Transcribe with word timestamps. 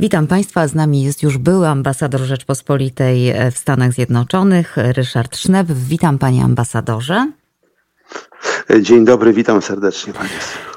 Witam 0.00 0.26
Państwa. 0.26 0.68
Z 0.68 0.74
nami 0.74 1.02
jest 1.02 1.22
już 1.22 1.38
były 1.38 1.68
ambasador 1.68 2.20
Rzeczpospolitej 2.20 3.34
w 3.52 3.58
Stanach 3.58 3.92
Zjednoczonych, 3.92 4.76
Ryszard 4.76 5.36
Sznep. 5.36 5.66
Witam 5.66 6.18
Panie 6.18 6.44
ambasadorze. 6.44 7.32
Dzień 8.80 9.04
dobry, 9.04 9.32
witam 9.32 9.62
serdecznie 9.62 10.12
Panie. 10.12 10.28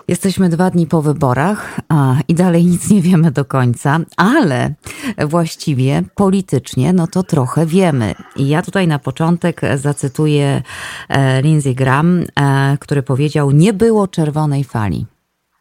Jesteśmy 0.07 0.49
dwa 0.49 0.69
dni 0.69 0.87
po 0.87 1.01
wyborach 1.01 1.79
a, 1.89 2.15
i 2.27 2.35
dalej 2.35 2.65
nic 2.65 2.89
nie 2.89 3.01
wiemy 3.01 3.31
do 3.31 3.45
końca, 3.45 3.99
ale 4.17 4.73
właściwie 5.17 6.03
politycznie 6.15 6.93
no 6.93 7.07
to 7.07 7.23
trochę 7.23 7.65
wiemy. 7.65 8.15
I 8.35 8.47
ja 8.47 8.61
tutaj 8.61 8.87
na 8.87 8.99
początek 8.99 9.61
zacytuję 9.75 10.61
e, 11.09 11.41
Lindsey 11.41 11.75
Graham, 11.75 12.23
e, 12.35 12.77
który 12.79 13.03
powiedział: 13.03 13.51
Nie 13.51 13.73
było 13.73 14.07
czerwonej 14.07 14.63
fali. 14.63 15.05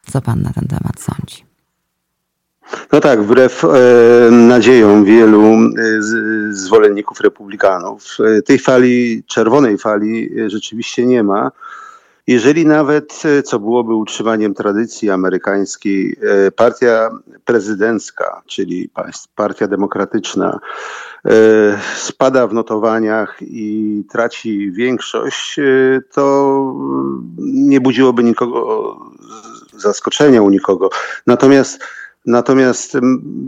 Co 0.07 0.21
pan 0.21 0.43
na 0.43 0.53
ten 0.53 0.67
temat 0.67 1.01
sądzi? 1.01 1.48
No 2.93 3.01
tak, 3.01 3.23
wbrew 3.23 3.65
e, 3.65 4.31
nadziejom 4.31 5.05
wielu 5.05 5.43
e, 5.53 5.69
z, 6.03 6.15
zwolenników 6.57 7.21
republikanów, 7.21 8.05
e, 8.39 8.43
tej 8.43 8.59
fali, 8.59 9.23
czerwonej 9.27 9.79
fali 9.79 10.31
e, 10.41 10.51
rzeczywiście 10.51 11.07
nie 11.07 11.23
ma. 11.23 11.51
Jeżeli 12.27 12.67
nawet, 12.67 13.23
e, 13.25 13.43
co 13.43 13.59
byłoby 13.59 13.95
utrzymaniem 13.95 14.55
tradycji 14.55 15.11
amerykańskiej, 15.11 16.17
e, 16.47 16.51
partia 16.51 17.11
prezydencka, 17.45 18.43
czyli 18.47 18.91
partia 19.35 19.67
demokratyczna, 19.67 20.59
spada 21.97 22.47
w 22.47 22.55
notowaniach 22.55 23.37
i 23.41 24.05
traci 24.11 24.73
większość, 24.73 25.57
to 26.13 26.75
nie 27.39 27.81
budziłoby 27.81 28.25
nikogo 28.25 28.97
zaskoczenia 29.77 30.43
u 30.43 30.51
nikogo. 30.51 30.91
Natomiast 31.27 31.81
Natomiast 32.29 32.99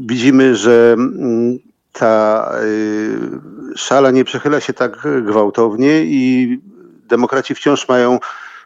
widzimy, 0.06 0.56
że 0.56 0.96
ta 1.92 2.52
y, 2.64 3.76
szala 3.76 4.10
nie 4.10 4.24
przechyla 4.24 4.60
się 4.60 4.72
tak 4.72 5.09
gwałtownie 5.22 6.04
i 6.04 6.59
demokraci 7.09 7.54
wciąż 7.54 7.88
mają 7.88 8.18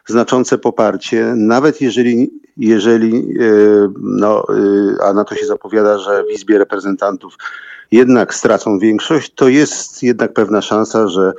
znaczące 0.05 0.57
poparcie, 0.57 1.33
nawet 1.35 1.81
jeżeli, 1.81 2.31
jeżeli 2.57 3.15
y, 3.41 3.89
no, 3.99 4.45
y, 4.49 5.03
a 5.03 5.13
na 5.13 5.23
to 5.23 5.35
się 5.35 5.45
zapowiada, 5.45 5.99
że 5.99 6.23
w 6.23 6.31
Izbie 6.31 6.57
Reprezentantów 6.57 7.33
jednak 7.91 8.33
stracą 8.33 8.79
większość, 8.79 9.33
to 9.33 9.47
jest 9.47 10.03
jednak 10.03 10.33
pewna 10.33 10.61
szansa, 10.61 11.07
że 11.07 11.33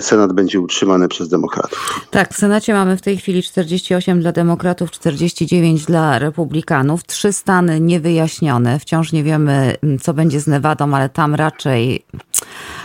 Senat 0.00 0.32
będzie 0.32 0.60
utrzymany 0.60 1.08
przez 1.08 1.28
demokratów. 1.28 2.04
Tak, 2.10 2.34
w 2.34 2.36
Senacie 2.36 2.74
mamy 2.74 2.96
w 2.96 3.02
tej 3.02 3.16
chwili 3.16 3.42
48 3.42 4.20
dla 4.20 4.32
demokratów, 4.32 4.90
49 4.90 5.84
dla 5.84 6.18
republikanów. 6.18 7.04
Trzy 7.04 7.32
stany 7.32 7.80
niewyjaśnione. 7.80 8.78
Wciąż 8.78 9.12
nie 9.12 9.24
wiemy, 9.24 9.76
co 10.02 10.14
będzie 10.14 10.40
z 10.40 10.46
Nevadą, 10.46 10.94
ale 10.94 11.08
tam 11.08 11.34
raczej 11.34 12.04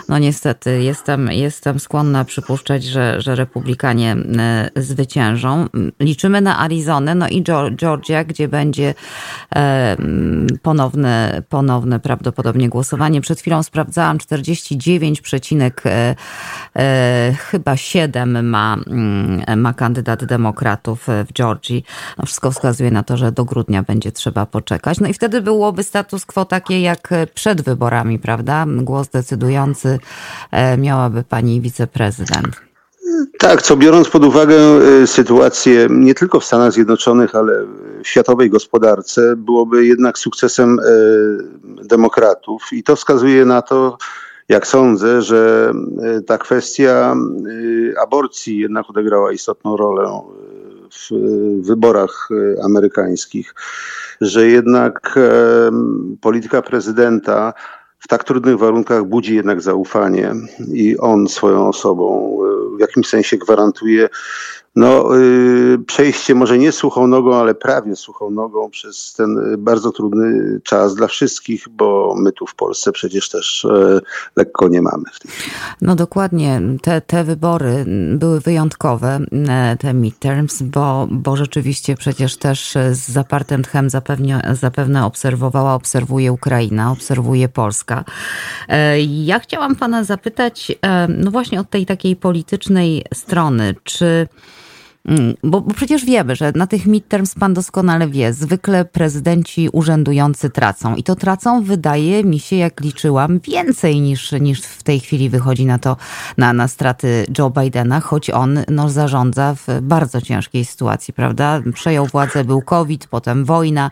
no 0.09 0.19
niestety 0.19 0.83
jestem, 0.83 1.27
jestem 1.31 1.79
skłonna 1.79 2.25
przypuszczać, 2.25 2.83
że, 2.83 3.21
że 3.21 3.35
republikanie 3.35 4.15
e, 4.39 4.69
zwyciężą. 4.75 5.67
Liczymy 5.99 6.41
na 6.41 6.59
Arizonę, 6.59 7.15
no 7.15 7.27
i 7.27 7.43
Georgia, 7.75 8.23
gdzie 8.23 8.47
będzie 8.47 8.93
e, 9.55 9.97
ponowne, 10.61 11.41
ponowne 11.49 11.99
prawdopodobnie 11.99 12.69
głosowanie. 12.69 13.21
Przed 13.21 13.39
chwilą 13.39 13.63
sprawdzałam 13.63 14.17
49, 14.17 15.21
e, 15.85 16.15
chyba 17.37 17.77
7 17.77 18.49
ma, 18.49 18.77
mm, 18.87 19.59
ma 19.59 19.73
kandydat 19.73 20.25
demokratów 20.25 21.07
w 21.07 21.33
Georgii. 21.33 21.85
No 22.17 22.25
wszystko 22.25 22.51
wskazuje 22.51 22.91
na 22.91 23.03
to, 23.03 23.17
że 23.17 23.31
do 23.31 23.45
grudnia 23.45 23.83
będzie 23.83 24.11
trzeba 24.11 24.45
poczekać. 24.45 24.99
No 24.99 25.07
i 25.07 25.13
wtedy 25.13 25.41
byłoby 25.41 25.83
status 25.83 26.25
quo 26.25 26.45
takie 26.45 26.81
jak 26.81 27.09
przed 27.33 27.61
wyborami, 27.61 28.19
prawda? 28.19 28.65
Głos 28.67 29.07
decydujący 29.07 29.99
E, 30.51 30.77
miałaby 30.77 31.23
pani 31.23 31.61
wiceprezydent. 31.61 32.61
Tak, 33.39 33.61
co 33.61 33.77
biorąc 33.77 34.09
pod 34.09 34.25
uwagę 34.25 34.57
e, 34.57 35.07
sytuację 35.07 35.87
nie 35.89 36.15
tylko 36.15 36.39
w 36.39 36.45
Stanach 36.45 36.71
Zjednoczonych, 36.71 37.35
ale 37.35 37.65
w 38.03 38.07
światowej 38.07 38.49
gospodarce, 38.49 39.35
byłoby 39.35 39.85
jednak 39.85 40.17
sukcesem 40.17 40.79
e, 40.79 40.83
demokratów. 41.83 42.63
I 42.71 42.83
to 42.83 42.95
wskazuje 42.95 43.45
na 43.45 43.61
to, 43.61 43.97
jak 44.49 44.67
sądzę, 44.67 45.21
że 45.21 45.73
ta 46.27 46.37
kwestia 46.37 47.15
aborcji 48.03 48.57
jednak 48.57 48.89
odegrała 48.89 49.31
istotną 49.31 49.77
rolę 49.77 50.21
w 50.91 51.15
wyborach 51.65 52.29
amerykańskich, 52.63 53.55
że 54.21 54.47
jednak 54.47 55.19
polityka 56.21 56.61
prezydenta 56.61 57.53
w 57.99 58.07
tak 58.07 58.23
trudnych 58.23 58.57
warunkach 58.57 59.03
budzi 59.03 59.35
jednak 59.35 59.61
zaufanie 59.61 60.33
i 60.73 60.97
on 60.97 61.27
swoją 61.27 61.67
osobą 61.67 62.37
w 62.77 62.79
jakimś 62.79 63.07
sensie 63.07 63.37
gwarantuje 63.37 64.09
no, 64.75 65.17
y, 65.17 65.79
przejście 65.87 66.35
może 66.35 66.57
nie 66.57 66.71
suchą 66.71 67.07
nogą, 67.07 67.35
ale 67.35 67.55
prawie 67.55 67.95
suchą 67.95 68.29
nogą 68.29 68.69
przez 68.69 69.13
ten 69.13 69.55
bardzo 69.57 69.91
trudny 69.91 70.59
czas 70.63 70.95
dla 70.95 71.07
wszystkich, 71.07 71.69
bo 71.69 72.15
my 72.17 72.31
tu 72.31 72.47
w 72.47 72.55
Polsce 72.55 72.91
przecież 72.91 73.29
też 73.29 73.65
e, 73.65 73.99
lekko 74.35 74.67
nie 74.67 74.81
mamy. 74.81 75.03
No 75.81 75.95
dokładnie, 75.95 76.61
te, 76.81 77.01
te 77.01 77.23
wybory 77.23 77.85
były 78.15 78.39
wyjątkowe, 78.39 79.19
te 79.79 79.93
midterms, 79.93 80.61
bo, 80.61 81.07
bo 81.11 81.35
rzeczywiście 81.35 81.95
przecież 81.95 82.37
też 82.37 82.73
z 82.91 83.11
zapartym 83.11 83.63
tchem 83.63 83.89
zapewne, 84.53 85.05
obserwowała, 85.05 85.73
obserwuje 85.73 86.31
Ukraina, 86.31 86.91
obserwuje 86.91 87.49
Polska. 87.49 88.03
Ja 89.07 89.39
chciałam 89.39 89.75
pana 89.75 90.03
zapytać, 90.03 90.71
no 91.09 91.31
właśnie 91.31 91.59
od 91.59 91.69
tej 91.69 91.85
takiej 91.85 92.15
politycznej 92.15 93.05
strony, 93.13 93.75
czy 93.83 94.27
bo, 95.43 95.61
bo, 95.61 95.73
przecież 95.73 96.05
wiemy, 96.05 96.35
że 96.35 96.51
na 96.55 96.67
tych 96.67 96.85
midterms 96.85 97.35
pan 97.35 97.53
doskonale 97.53 98.07
wie, 98.07 98.33
zwykle 98.33 98.85
prezydenci 98.85 99.69
urzędujący 99.69 100.49
tracą. 100.49 100.95
I 100.95 101.03
to 101.03 101.15
tracą, 101.15 101.63
wydaje 101.63 102.23
mi 102.23 102.39
się, 102.39 102.55
jak 102.55 102.81
liczyłam, 102.81 103.39
więcej 103.39 104.01
niż, 104.01 104.31
niż 104.31 104.61
w 104.61 104.83
tej 104.83 104.99
chwili 104.99 105.29
wychodzi 105.29 105.65
na 105.65 105.79
to, 105.79 105.97
na, 106.37 106.53
na 106.53 106.67
straty 106.67 107.25
Joe 107.37 107.49
Bidena, 107.49 107.99
choć 107.99 108.29
on 108.29 108.59
no, 108.67 108.89
zarządza 108.89 109.55
w 109.55 109.81
bardzo 109.81 110.21
ciężkiej 110.21 110.65
sytuacji, 110.65 111.13
prawda? 111.13 111.61
Przejął 111.73 112.05
władzę, 112.05 112.43
był 112.43 112.61
COVID, 112.61 113.07
potem 113.07 113.45
wojna. 113.45 113.91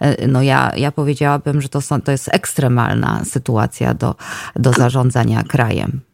E, 0.00 0.26
no 0.26 0.42
ja, 0.42 0.72
ja 0.76 0.92
powiedziałabym, 0.92 1.60
że 1.62 1.68
to, 1.68 1.80
są, 1.80 2.00
to 2.00 2.12
jest 2.12 2.28
ekstremalna 2.32 3.24
sytuacja 3.24 3.94
do, 3.94 4.14
do 4.56 4.72
zarządzania 4.72 5.42
krajem. 5.42 6.09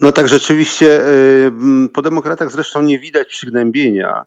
No 0.00 0.12
tak, 0.12 0.28
rzeczywiście 0.28 1.00
po 1.92 2.02
demokratach 2.02 2.52
zresztą 2.52 2.82
nie 2.82 2.98
widać 2.98 3.28
przygnębienia. 3.28 4.24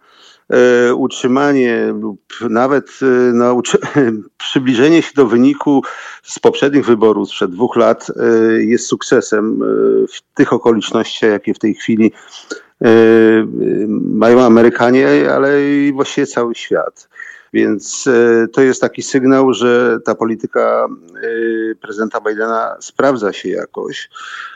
E, 0.52 0.96
utrzymanie 0.96 1.94
lub 2.02 2.22
nawet 2.50 3.00
e, 3.02 3.06
no, 3.34 3.62
przybliżenie 4.38 5.02
się 5.02 5.12
do 5.16 5.26
wyniku 5.26 5.82
z 6.24 6.40
poprzednich 6.40 6.86
wyborów 6.86 7.30
sprzed 7.30 7.52
dwóch 7.52 7.76
lat 7.76 8.08
jest 8.58 8.88
sukcesem 8.88 9.60
w 10.14 10.34
tych 10.34 10.54
okolicznościach, 10.54 11.32
jakie 11.32 11.54
w 11.54 11.60
tej 11.60 11.74
chwili 11.76 12.12
mają 14.00 14.42
Amerykanie, 14.42 15.32
ale 15.32 15.72
i 15.72 15.92
właściwie 15.94 16.28
cały 16.28 16.56
świat. 16.56 17.10
Więc 17.54 18.10
to 18.54 18.62
jest 18.62 18.82
taki 18.82 19.04
sygnał, 19.04 19.54
że 19.54 20.00
ta 20.06 20.16
polityka 20.16 20.88
prezydenta 21.82 22.22
Bidena 22.22 22.76
sprawdza 22.80 23.34
się 23.34 23.50
jakoś. 23.50 24.10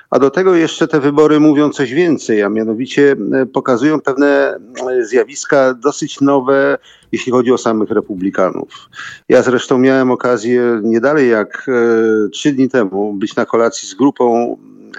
A 0.09 0.19
do 0.19 0.29
tego 0.29 0.55
jeszcze 0.55 0.87
te 0.87 0.99
wybory 0.99 1.39
mówią 1.39 1.69
coś 1.69 1.93
więcej, 1.93 2.43
a 2.43 2.49
mianowicie 2.49 3.15
e, 3.33 3.45
pokazują 3.45 4.01
pewne 4.01 4.57
e, 4.91 5.05
zjawiska 5.05 5.73
dosyć 5.73 6.21
nowe, 6.21 6.77
jeśli 7.11 7.31
chodzi 7.31 7.51
o 7.51 7.57
samych 7.57 7.89
republikanów. 7.89 8.89
Ja 9.29 9.41
zresztą 9.41 9.77
miałem 9.77 10.11
okazję 10.11 10.79
nie 10.83 11.01
dalej 11.01 11.29
jak 11.29 11.65
e, 11.67 12.29
trzy 12.29 12.51
dni 12.51 12.69
temu 12.69 13.13
być 13.13 13.35
na 13.35 13.45
kolacji 13.45 13.89
z 13.89 13.93
grupą 13.93 14.57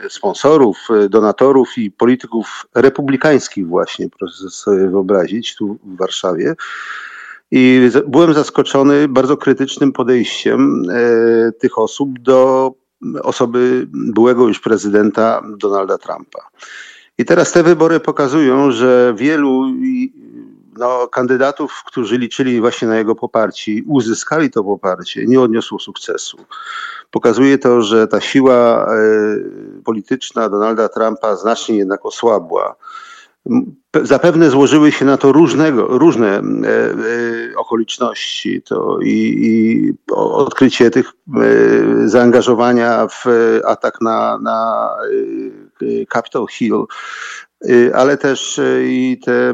sponsorów, 0.09 0.89
donatorów 1.11 1.79
i 1.79 1.91
polityków 1.91 2.67
republikańskich 2.75 3.67
właśnie, 3.67 4.09
proszę 4.19 4.51
sobie 4.51 4.89
wyobrazić, 4.89 5.57
tu 5.57 5.79
w 5.85 5.97
Warszawie. 5.97 6.55
I 7.51 7.91
byłem 8.07 8.35
zaskoczony 8.35 9.09
bardzo 9.09 9.37
krytycznym 9.37 9.93
podejściem 9.93 10.83
tych 11.61 11.79
osób 11.79 12.19
do 12.19 12.73
osoby 13.23 13.87
byłego 13.93 14.49
już 14.49 14.61
prezydenta 14.61 15.43
Donalda 15.59 15.99
Trumpa. 15.99 16.49
I 17.19 17.25
teraz 17.25 17.53
te 17.53 17.63
wybory 17.63 18.01
pokazują, 18.01 18.71
że 18.71 19.15
wielu 19.17 19.65
no, 20.79 21.09
kandydatów, 21.09 21.83
którzy 21.87 22.19
liczyli 22.19 22.61
właśnie 22.61 22.89
na 22.89 22.97
jego 22.97 23.15
poparcie, 23.15 23.73
uzyskali 23.87 24.51
to 24.51 24.65
poparcie, 24.65 25.27
nie 25.27 25.41
odniosło 25.41 25.79
sukcesu. 25.79 26.39
Pokazuje 27.11 27.59
to, 27.59 27.83
że 27.83 28.09
ta 28.09 28.21
siła 28.21 28.87
e, 28.87 28.97
polityczna 29.85 30.49
Donalda 30.49 30.89
Trumpa 30.89 31.37
znacznie 31.37 31.77
jednak 31.77 32.07
osłabła. 32.07 32.77
Zapewne 34.03 34.51
złożyły 34.51 34.93
się 34.93 35.05
na 35.05 35.17
to 35.17 35.33
różnego, 35.33 35.87
różne 35.99 36.29
e, 36.29 36.41
e, 36.41 37.57
okoliczności. 37.57 38.63
To 38.63 38.99
i, 39.03 39.35
i 39.41 39.93
odkrycie 40.15 40.91
tych 40.91 41.07
e, 41.09 42.09
zaangażowania 42.09 43.07
w 43.07 43.25
atak 43.65 44.01
na, 44.01 44.39
na 44.39 44.89
Capitol 46.13 46.47
Hill, 46.47 46.85
ale 47.95 48.17
też 48.17 48.61
i 48.85 49.21
te 49.25 49.53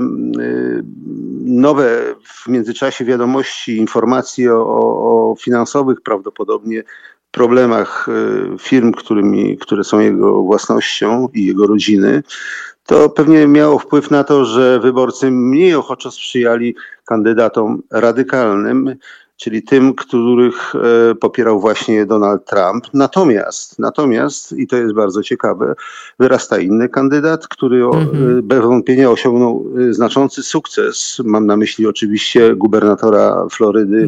nowe 1.45 2.15
w 2.25 2.49
międzyczasie 2.49 3.05
wiadomości, 3.05 3.77
informacje 3.77 4.55
o, 4.55 5.31
o 5.31 5.37
finansowych 5.41 6.00
prawdopodobnie 6.00 6.83
problemach 7.32 8.06
firm, 8.61 8.93
którymi, 8.93 9.58
które 9.58 9.84
są 9.84 10.00
jego 10.00 10.43
własnością 10.43 11.29
i 11.34 11.46
jego 11.46 11.67
rodziny 11.67 12.23
to 12.87 13.08
pewnie 13.08 13.46
miało 13.46 13.79
wpływ 13.79 14.11
na 14.11 14.25
to, 14.25 14.44
że 14.44 14.81
wyborcy 14.81 15.31
mniej 15.31 15.75
ochoczo 15.75 16.11
sprzyjali 16.11 16.75
kandydatom 17.05 17.82
radykalnym, 17.90 18.96
czyli 19.37 19.62
tym, 19.62 19.94
których 19.94 20.75
e, 20.75 21.14
popierał 21.14 21.61
właśnie 21.61 22.06
Donald 22.06 22.44
Trump. 22.44 22.87
Natomiast, 22.94 23.78
natomiast, 23.78 24.52
i 24.52 24.67
to 24.67 24.76
jest 24.76 24.94
bardzo 24.94 25.23
ciekawe, 25.23 25.75
wyrasta 26.19 26.58
inny 26.58 26.88
kandydat, 26.88 27.49
który 27.49 27.85
mm-hmm. 27.85 28.43
bez 28.43 28.61
wątpienia 28.61 29.11
osiągnął 29.11 29.64
e, 29.90 29.94
znaczący 29.94 30.43
sukces. 30.43 31.20
Mam 31.25 31.46
na 31.46 31.56
myśli 31.56 31.87
oczywiście 31.87 32.56
gubernatora 32.56 33.46
Florydy. 33.50 34.06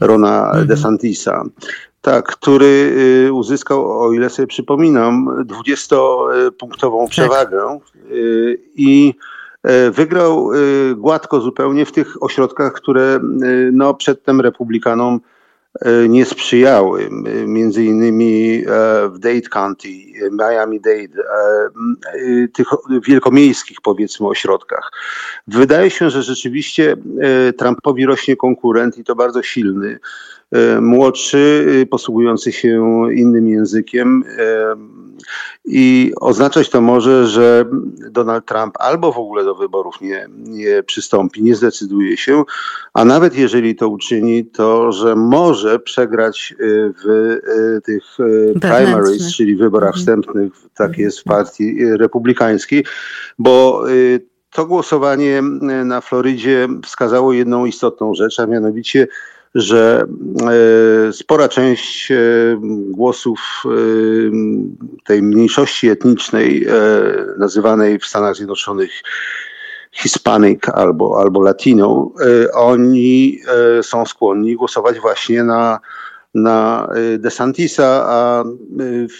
Rona 0.00 0.52
mm-hmm. 0.54 0.66
DeSantisa. 0.66 1.44
Tak, 2.06 2.24
który 2.24 2.92
y, 3.26 3.32
uzyskał, 3.32 4.00
o 4.00 4.12
ile 4.12 4.30
sobie 4.30 4.46
przypominam, 4.46 5.44
20-punktową 5.44 7.00
tak. 7.00 7.10
przewagę 7.10 7.78
y, 8.10 8.58
i 8.74 9.14
e, 9.62 9.90
wygrał 9.90 10.52
y, 10.52 10.94
gładko 10.96 11.40
zupełnie 11.40 11.86
w 11.86 11.92
tych 11.92 12.22
ośrodkach, 12.22 12.72
które 12.72 13.20
no, 13.72 13.94
przedtem 13.94 14.40
republikanom 14.40 15.20
e, 15.80 16.08
nie 16.08 16.24
sprzyjały. 16.24 17.08
Między 17.46 17.84
innymi 17.84 18.54
e, 18.56 18.64
w 19.08 19.18
Dade 19.18 19.48
County, 19.48 19.88
Miami-Dade, 20.32 21.22
tych 22.52 22.66
wielkomiejskich 23.02 23.80
powiedzmy 23.80 24.28
ośrodkach. 24.28 24.90
Wydaje 25.46 25.90
się, 25.90 26.10
że 26.10 26.22
rzeczywiście 26.22 26.96
Trumpowi 27.58 28.06
rośnie 28.06 28.36
konkurent 28.36 28.98
i 28.98 29.04
to 29.04 29.14
bardzo 29.14 29.42
silny. 29.42 29.98
E, 30.52 30.80
młodszy, 30.80 31.66
e, 31.82 31.86
posługujący 31.86 32.52
się 32.52 32.84
innym 33.14 33.48
językiem. 33.48 34.24
E, 34.38 34.76
I 35.64 36.12
oznaczać 36.20 36.70
to 36.70 36.80
może, 36.80 37.26
że 37.26 37.64
Donald 38.10 38.46
Trump 38.46 38.74
albo 38.78 39.12
w 39.12 39.18
ogóle 39.18 39.44
do 39.44 39.54
wyborów 39.54 40.00
nie, 40.00 40.26
nie 40.36 40.82
przystąpi, 40.82 41.42
nie 41.42 41.54
zdecyduje 41.54 42.16
się, 42.16 42.44
a 42.94 43.04
nawet 43.04 43.36
jeżeli 43.36 43.76
to 43.76 43.88
uczyni, 43.88 44.46
to 44.46 44.92
że 44.92 45.16
może 45.16 45.78
przegrać 45.78 46.54
w 47.04 47.38
tych 47.84 48.02
primaries, 48.60 49.36
czyli 49.36 49.56
wyborach 49.56 49.96
mhm. 49.96 50.00
wstępnych, 50.00 50.52
tak 50.74 50.98
jest 50.98 51.20
w 51.20 51.24
partii 51.24 51.96
republikańskiej, 51.96 52.84
bo 53.38 53.84
to 54.50 54.66
głosowanie 54.66 55.42
na 55.84 56.00
Florydzie 56.00 56.68
wskazało 56.84 57.32
jedną 57.32 57.66
istotną 57.66 58.14
rzecz, 58.14 58.40
a 58.40 58.46
mianowicie 58.46 59.08
że 59.56 60.06
e, 61.08 61.12
spora 61.12 61.48
część 61.48 62.10
e, 62.10 62.16
głosów 62.90 63.62
e, 63.64 63.68
tej 65.04 65.22
mniejszości 65.22 65.88
etnicznej, 65.88 66.66
nazywanej 67.38 67.98
w 67.98 68.06
Stanach 68.06 68.36
Zjednoczonych 68.36 68.90
Hispanic 69.92 70.68
albo, 70.68 71.20
albo 71.20 71.42
Latino, 71.42 72.12
oni 72.54 73.40
są 73.82 74.06
skłonni 74.06 74.56
głosować 74.56 75.00
właśnie 75.00 75.44
na, 75.44 75.80
na 76.42 76.88
DeSantisa, 77.18 78.04
a 78.06 78.44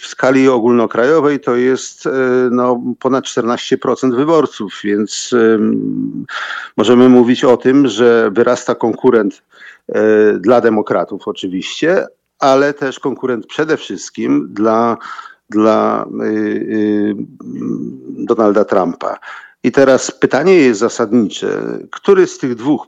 w 0.02 0.06
skali 0.06 0.48
ogólnokrajowej 0.48 1.40
to 1.40 1.56
jest 1.56 2.08
no, 2.50 2.82
ponad 3.00 3.24
14% 3.24 4.16
wyborców, 4.16 4.80
więc 4.84 5.34
możemy 6.76 7.08
mówić 7.08 7.44
o 7.44 7.56
tym, 7.56 7.88
że 7.88 8.30
wyrasta 8.30 8.74
konkurent 8.74 9.42
dla 10.40 10.60
demokratów 10.60 11.28
oczywiście, 11.28 12.06
ale 12.38 12.74
też 12.74 13.00
konkurent 13.00 13.46
przede 13.46 13.76
wszystkim 13.76 14.48
dla, 14.50 14.96
dla 15.50 16.06
y, 16.22 16.26
y, 16.26 17.14
Donalda 18.08 18.64
Trumpa. 18.64 19.18
I 19.62 19.72
teraz 19.72 20.10
pytanie 20.10 20.54
jest 20.54 20.80
zasadnicze. 20.80 21.62
Który 21.90 22.26
z 22.26 22.38
tych 22.38 22.54
dwóch 22.54 22.86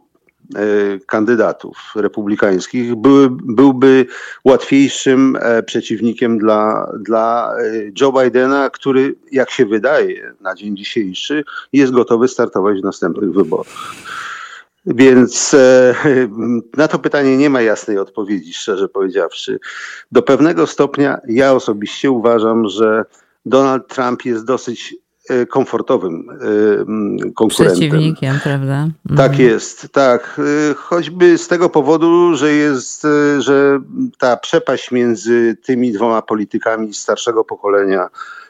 kandydatów 1.06 1.77
republikańskich 1.97 2.95
były, 2.95 3.29
byłby 3.31 4.06
łatwiejszym 4.45 5.39
e, 5.41 5.62
przeciwnikiem 5.62 6.39
dla, 6.39 6.93
dla 7.00 7.55
Joe 8.00 8.12
Bidena, 8.12 8.71
który, 8.71 9.15
jak 9.33 9.50
się 9.50 9.67
wydaje 9.67 10.35
na 10.41 10.55
dzień 10.55 10.77
dzisiejszy, 10.77 11.45
jest 11.73 11.93
gotowy 11.93 12.29
startować 12.29 12.81
w 12.81 12.85
następnych 12.85 13.33
wyborach. 13.33 13.95
Więc 14.87 15.55
e, 15.55 15.95
na 16.77 16.89
to 16.89 16.99
pytanie 16.99 17.37
nie 17.37 17.50
ma 17.50 17.62
jasnej 17.62 17.99
odpowiedzi, 17.99 18.55
szczerze 18.55 18.89
powiedziawszy. 18.89 19.59
Do 20.12 20.23
pewnego 20.23 20.67
stopnia 20.67 21.19
ja 21.29 21.53
osobiście 21.53 22.11
uważam, 22.11 22.69
że 22.69 23.05
Donald 23.47 23.89
Trump 23.89 24.25
jest 24.25 24.45
dosyć 24.45 24.95
e, 24.95 25.07
komfortowym 25.48 26.30
e, 26.30 27.32
konkurentem. 27.32 27.76
Przeciwnikiem, 27.78 28.40
prawda? 28.42 28.88
Mhm. 29.10 29.16
Tak 29.16 29.38
jest, 29.38 29.88
tak. 29.92 30.40
Choćby 30.76 31.38
z 31.38 31.48
tego 31.48 31.70
powodu, 31.70 32.36
że 32.36 32.52
jest, 32.52 33.06
że 33.38 33.80
ta 34.19 34.36
przepaść 34.36 34.90
między 34.90 35.56
tymi 35.62 35.92
dwoma 35.92 36.22
politykami 36.22 36.94
starszego 36.94 37.44
pokolenia 37.44 38.08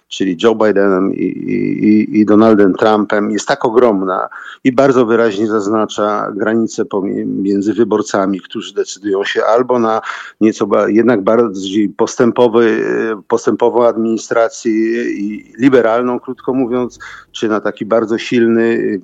czyli 0.08 0.36
Joe 0.42 0.54
Bidenem 0.54 1.14
i, 1.14 1.24
i, 1.24 2.20
i, 2.20 2.26
Donaldem 2.26 2.74
Trumpem, 2.74 3.30
jest 3.30 3.48
tak 3.48 3.64
ogromna 3.64 4.28
i 4.64 4.72
bardzo 4.72 5.06
wyraźnie 5.06 5.46
zaznacza 5.46 6.32
granice 6.36 6.84
pomiędzy 6.84 7.74
wyborcami, 7.74 8.40
którzy 8.40 8.74
decydują 8.74 9.24
się 9.24 9.44
albo 9.44 9.78
na 9.78 10.00
nieco 10.40 10.88
jednak 10.88 11.22
bardziej 11.22 11.88
postępowy, 11.88 12.84
postępową 13.28 13.86
administrację 13.86 14.72
i 15.10 15.52
liberalną, 15.58 16.20
krótko 16.20 16.54
mówiąc, 16.54 16.98
czy 17.32 17.48
na 17.48 17.60
taki 17.60 17.86
bardzo 17.86 18.18
silny, 18.18 18.98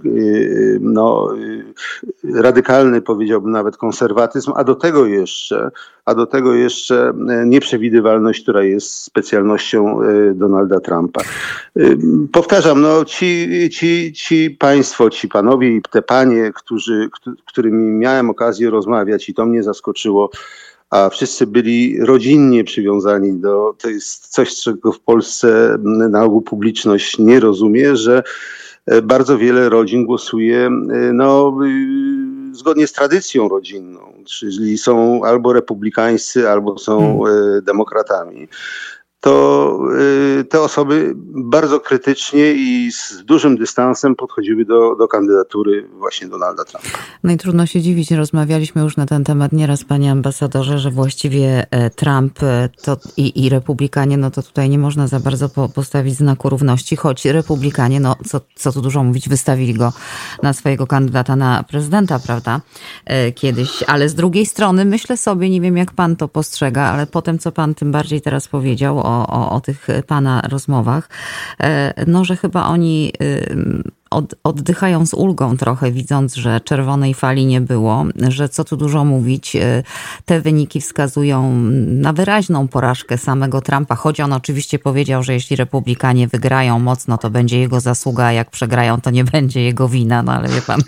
no, 0.80 1.28
radykalny, 2.34 3.00
powiedziałbym 3.02 3.50
nawet 3.52 3.76
konserwatyzm, 3.76 4.52
a 4.56 4.64
do 4.64 4.74
tego 4.74 5.06
jeszcze, 5.06 5.70
a 6.04 6.14
do 6.14 6.26
tego 6.26 6.54
jeszcze 6.54 7.12
nieprzewidywalność, 7.46 8.42
która 8.42 8.62
jest 8.62 9.02
specjalnością 9.02 10.02
e, 10.02 10.34
Donalda 10.34 10.80
Trumpa. 10.80 10.93
Trumpa. 10.94 11.20
Powtarzam, 12.32 12.80
no 12.80 13.04
ci, 13.04 13.48
ci, 13.72 14.12
ci 14.12 14.50
państwo, 14.50 15.10
ci 15.10 15.28
panowie 15.28 15.76
i 15.76 15.82
te 15.90 16.02
panie, 16.02 16.52
którzy, 16.54 17.08
którymi 17.46 17.90
miałem 17.90 18.30
okazję 18.30 18.70
rozmawiać 18.70 19.28
i 19.28 19.34
to 19.34 19.46
mnie 19.46 19.62
zaskoczyło, 19.62 20.30
a 20.90 21.08
wszyscy 21.08 21.46
byli 21.46 22.00
rodzinnie 22.00 22.64
przywiązani 22.64 23.40
do, 23.40 23.74
to 23.78 23.88
jest 23.88 24.28
coś, 24.28 24.56
czego 24.56 24.92
w 24.92 25.00
Polsce 25.00 25.76
na 26.10 26.24
ogół 26.24 26.42
publiczność 26.42 27.18
nie 27.18 27.40
rozumie, 27.40 27.96
że 27.96 28.22
e, 28.86 29.02
bardzo 29.02 29.38
wiele 29.38 29.68
rodzin 29.68 30.06
głosuje 30.06 30.66
e, 30.66 30.70
no, 31.12 31.58
y, 32.50 32.54
zgodnie 32.54 32.86
z 32.86 32.92
tradycją 32.92 33.48
rodzinną, 33.48 34.00
czyli 34.26 34.78
są 34.78 35.24
albo 35.24 35.52
republikańscy, 35.52 36.48
albo 36.48 36.78
są 36.78 36.98
hmm. 36.98 37.58
E, 37.58 37.62
demokratami 37.62 38.48
to 39.24 39.78
y, 40.40 40.44
te 40.44 40.60
osoby 40.60 41.12
bardzo 41.34 41.80
krytycznie 41.80 42.52
i 42.52 42.92
z 42.92 43.24
dużym 43.24 43.56
dystansem 43.56 44.16
podchodziły 44.16 44.64
do, 44.64 44.96
do 44.96 45.08
kandydatury 45.08 45.88
właśnie 45.98 46.28
Donalda 46.28 46.64
Trumpa. 46.64 46.88
No 47.22 47.32
i 47.32 47.36
trudno 47.36 47.66
się 47.66 47.80
dziwić, 47.80 48.10
rozmawialiśmy 48.10 48.82
już 48.82 48.96
na 48.96 49.06
ten 49.06 49.24
temat 49.24 49.52
nieraz, 49.52 49.84
panie 49.84 50.10
ambasadorze, 50.12 50.78
że 50.78 50.90
właściwie 50.90 51.66
e, 51.70 51.90
Trump 51.90 52.42
e, 52.42 52.68
to 52.84 52.96
i, 53.16 53.44
i 53.44 53.48
republikanie, 53.48 54.16
no 54.16 54.30
to 54.30 54.42
tutaj 54.42 54.70
nie 54.70 54.78
można 54.78 55.06
za 55.06 55.20
bardzo 55.20 55.48
po, 55.48 55.68
postawić 55.68 56.14
znaku 56.14 56.48
równości, 56.48 56.96
choć 56.96 57.24
republikanie, 57.24 58.00
no 58.00 58.16
co, 58.26 58.40
co 58.54 58.72
tu 58.72 58.80
dużo 58.82 59.04
mówić, 59.04 59.28
wystawili 59.28 59.74
go 59.74 59.92
na 60.42 60.52
swojego 60.52 60.86
kandydata 60.86 61.36
na 61.36 61.62
prezydenta, 61.62 62.18
prawda, 62.18 62.60
e, 63.04 63.32
kiedyś, 63.32 63.82
ale 63.82 64.08
z 64.08 64.14
drugiej 64.14 64.46
strony 64.46 64.84
myślę 64.84 65.16
sobie, 65.16 65.50
nie 65.50 65.60
wiem 65.60 65.76
jak 65.76 65.92
pan 65.92 66.16
to 66.16 66.28
postrzega, 66.28 66.82
ale 66.82 67.06
potem 67.06 67.38
co 67.38 67.52
pan 67.52 67.74
tym 67.74 67.92
bardziej 67.92 68.20
teraz 68.20 68.48
powiedział 68.48 68.98
o 68.98 69.13
o, 69.14 69.50
o, 69.50 69.60
tych 69.60 69.86
pana 70.06 70.42
rozmowach, 70.48 71.08
e, 71.60 72.04
no, 72.06 72.24
że 72.24 72.36
chyba 72.36 72.66
oni 72.66 73.12
od, 74.14 74.34
oddychają 74.44 75.06
z 75.06 75.14
ulgą 75.14 75.56
trochę, 75.56 75.92
widząc, 75.92 76.34
że 76.34 76.60
czerwonej 76.60 77.14
fali 77.14 77.46
nie 77.46 77.60
było, 77.60 78.04
że 78.28 78.48
co 78.48 78.64
tu 78.64 78.76
dużo 78.76 79.04
mówić, 79.04 79.56
te 80.24 80.40
wyniki 80.40 80.80
wskazują 80.80 81.54
na 81.86 82.12
wyraźną 82.12 82.68
porażkę 82.68 83.18
samego 83.18 83.60
Trumpa, 83.60 83.94
choć 83.94 84.20
on 84.20 84.32
oczywiście 84.32 84.78
powiedział, 84.78 85.22
że 85.22 85.32
jeśli 85.32 85.56
republikanie 85.56 86.28
wygrają 86.28 86.78
mocno, 86.78 87.18
to 87.18 87.30
będzie 87.30 87.60
jego 87.60 87.80
zasługa, 87.80 88.24
a 88.24 88.32
jak 88.32 88.50
przegrają, 88.50 89.00
to 89.00 89.10
nie 89.10 89.24
będzie 89.24 89.62
jego 89.62 89.88
wina, 89.88 90.22
no 90.22 90.32
ale 90.32 90.48
wie 90.48 90.62
pan. 90.62 90.80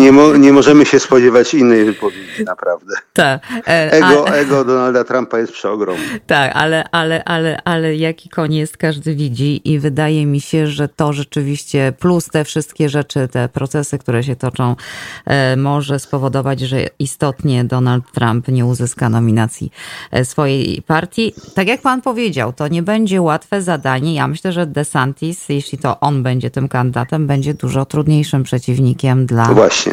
Nie, 0.00 0.12
mo 0.12 0.36
nie 0.36 0.52
możemy 0.52 0.86
się 0.86 1.00
spodziewać 1.00 1.54
innej 1.54 1.84
wypowiedzi, 1.84 2.44
naprawdę. 2.44 2.94
Tak. 3.12 3.46
Ego, 3.66 4.28
ego 4.28 4.64
Donalda 4.64 5.04
Trumpa 5.04 5.38
jest 5.38 5.52
przeogromne. 5.52 6.20
Tak, 6.26 6.52
ale, 6.54 6.84
ale, 6.90 7.24
ale, 7.24 7.62
ale 7.64 7.96
jaki 7.96 8.30
jest 8.48 8.76
każdy 8.76 9.14
widzi 9.14 9.72
i 9.72 9.78
wydaje 9.78 10.26
mi 10.26 10.40
się, 10.40 10.66
że 10.66 10.88
to 10.88 11.12
rzeczywiście 11.12 11.92
plus 11.98 12.15
te 12.24 12.44
wszystkie 12.44 12.88
rzeczy, 12.88 13.28
te 13.28 13.48
procesy, 13.48 13.98
które 13.98 14.24
się 14.24 14.36
toczą, 14.36 14.76
e, 15.24 15.56
może 15.56 15.98
spowodować, 15.98 16.60
że 16.60 16.86
istotnie 16.98 17.64
Donald 17.64 18.12
Trump 18.12 18.48
nie 18.48 18.66
uzyska 18.66 19.08
nominacji 19.08 19.72
e, 20.10 20.24
swojej 20.24 20.82
partii. 20.82 21.32
Tak 21.54 21.68
jak 21.68 21.80
pan 21.82 22.02
powiedział, 22.02 22.52
to 22.52 22.68
nie 22.68 22.82
będzie 22.82 23.22
łatwe 23.22 23.62
zadanie. 23.62 24.14
Ja 24.14 24.28
myślę, 24.28 24.52
że 24.52 24.66
DeSantis, 24.66 25.48
jeśli 25.48 25.78
to 25.78 26.00
on 26.00 26.22
będzie 26.22 26.50
tym 26.50 26.68
kandydatem, 26.68 27.26
będzie 27.26 27.54
dużo 27.54 27.84
trudniejszym 27.84 28.42
przeciwnikiem 28.42 29.26
dla, 29.26 29.44
Właśnie. 29.44 29.92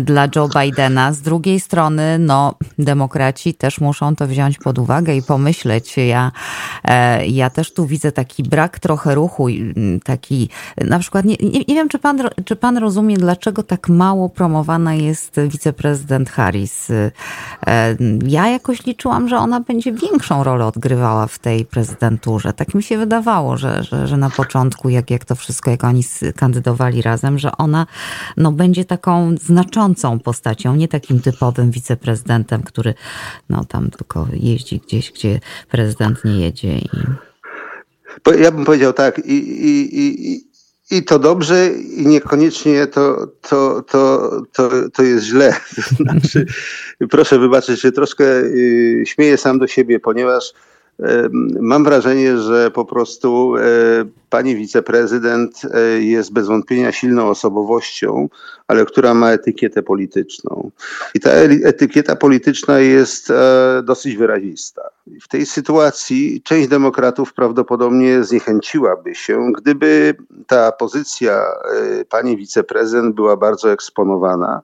dla 0.00 0.28
Joe 0.36 0.48
Bidena. 0.48 1.12
Z 1.12 1.20
drugiej 1.20 1.60
strony, 1.60 2.18
no, 2.18 2.54
demokraci 2.78 3.54
też 3.54 3.80
muszą 3.80 4.16
to 4.16 4.26
wziąć 4.26 4.58
pod 4.58 4.78
uwagę 4.78 5.14
i 5.14 5.22
pomyśleć. 5.22 5.96
Ja, 5.96 6.32
e, 6.84 7.26
ja 7.26 7.50
też 7.50 7.72
tu 7.72 7.86
widzę 7.86 8.12
taki 8.12 8.42
brak 8.42 8.78
trochę 8.78 9.14
ruchu, 9.14 9.46
taki 10.04 10.48
na 10.76 10.98
przykład, 10.98 11.24
nie, 11.24 11.36
nie, 11.50 11.74
wiem, 11.74 11.88
czy 11.88 11.98
pan, 11.98 12.22
czy 12.44 12.56
pan 12.56 12.76
rozumie, 12.76 13.16
dlaczego 13.16 13.62
tak 13.62 13.88
mało 13.88 14.28
promowana 14.28 14.94
jest 14.94 15.40
wiceprezydent 15.48 16.30
Harris. 16.30 16.90
E, 16.90 17.10
ja 18.26 18.48
jakoś 18.48 18.86
liczyłam, 18.86 19.28
że 19.28 19.36
ona 19.36 19.60
będzie 19.60 19.92
większą 19.92 20.44
rolę 20.44 20.66
odgrywała 20.66 21.26
w 21.26 21.38
tej 21.38 21.64
prezydenturze. 21.64 22.52
Tak 22.52 22.74
mi 22.74 22.82
się 22.82 22.98
wydawało, 22.98 23.56
że, 23.56 23.84
że, 23.84 24.06
że 24.06 24.16
na 24.16 24.30
początku, 24.30 24.88
jak, 24.88 25.10
jak 25.10 25.24
to 25.24 25.34
wszystko, 25.34 25.70
jak 25.70 25.84
oni 25.84 26.04
kandydowali 26.36 27.02
razem, 27.02 27.38
że 27.38 27.56
ona 27.56 27.86
no, 28.36 28.52
będzie 28.52 28.84
taką 28.84 29.34
znaczącą 29.42 30.18
postacią, 30.18 30.76
nie 30.76 30.88
takim 30.88 31.20
typowym 31.20 31.70
wiceprezydentem, 31.70 32.62
który 32.62 32.94
no, 33.48 33.64
tam 33.64 33.90
tylko 33.90 34.26
jeździ 34.32 34.80
gdzieś, 34.86 35.12
gdzie 35.12 35.40
prezydent 35.70 36.24
nie 36.24 36.40
jedzie. 36.40 36.78
I... 36.78 36.90
Ja 38.40 38.52
bym 38.52 38.64
powiedział 38.64 38.92
tak, 38.92 39.18
i, 39.18 39.32
i, 39.32 39.98
i, 39.98 40.49
i 40.90 41.02
to 41.02 41.18
dobrze, 41.18 41.70
i 41.96 42.06
niekoniecznie 42.06 42.86
to, 42.86 43.26
to, 43.40 43.82
to, 43.82 44.30
to, 44.52 44.70
to 44.94 45.02
jest 45.02 45.24
źle. 45.24 45.56
Znaczy, 46.00 46.46
proszę 47.10 47.38
wybaczyć, 47.38 47.80
że 47.80 47.92
troszkę 47.92 48.24
y, 48.40 49.04
śmieję 49.06 49.36
sam 49.36 49.58
do 49.58 49.66
siebie, 49.66 50.00
ponieważ 50.00 50.52
Mam 51.60 51.84
wrażenie, 51.84 52.38
że 52.38 52.70
po 52.70 52.84
prostu 52.84 53.56
e, 53.56 53.60
pani 54.30 54.56
wiceprezydent 54.56 55.62
e, 55.74 55.80
jest 56.00 56.32
bez 56.32 56.46
wątpienia 56.46 56.92
silną 56.92 57.28
osobowością, 57.28 58.28
ale 58.68 58.84
która 58.84 59.14
ma 59.14 59.32
etykietę 59.32 59.82
polityczną. 59.82 60.70
I 61.14 61.20
ta 61.20 61.30
etykieta 61.64 62.16
polityczna 62.16 62.78
jest 62.78 63.30
e, 63.30 63.82
dosyć 63.84 64.16
wyrazista. 64.16 64.82
W 65.22 65.28
tej 65.28 65.46
sytuacji 65.46 66.42
część 66.44 66.68
demokratów 66.68 67.34
prawdopodobnie 67.34 68.24
zniechęciłaby 68.24 69.14
się, 69.14 69.52
gdyby 69.58 70.14
ta 70.46 70.72
pozycja 70.72 71.44
pani 72.08 72.36
wiceprezydent 72.36 73.14
była 73.14 73.36
bardzo 73.36 73.72
eksponowana. 73.72 74.60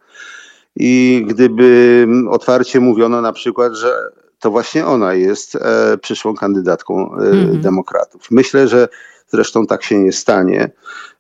I 0.77 1.25
gdyby 1.29 2.07
otwarcie 2.31 2.81
mówiono 2.81 3.21
na 3.21 3.33
przykład, 3.33 3.75
że 3.75 4.11
to 4.41 4.51
właśnie 4.51 4.87
ona 4.87 5.15
jest 5.15 5.57
e, 5.57 5.99
przyszłą 5.99 6.35
kandydatką 6.35 7.15
e, 7.15 7.31
mhm. 7.31 7.61
demokratów. 7.61 8.31
Myślę, 8.31 8.69
że 8.69 8.89
zresztą 9.29 9.67
tak 9.67 9.83
się 9.83 9.99
nie 9.99 10.13
stanie. 10.13 10.71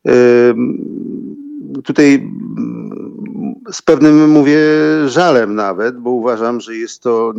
E, 0.09 0.13
tutaj 1.85 2.15
mm, 2.15 3.55
z 3.73 3.83
pewnym, 3.83 4.31
mówię, 4.31 4.61
żalem 5.07 5.55
nawet, 5.55 5.99
bo 5.99 6.11
uważam, 6.11 6.61
że 6.61 6.77
jest 6.77 7.03
to 7.03 7.35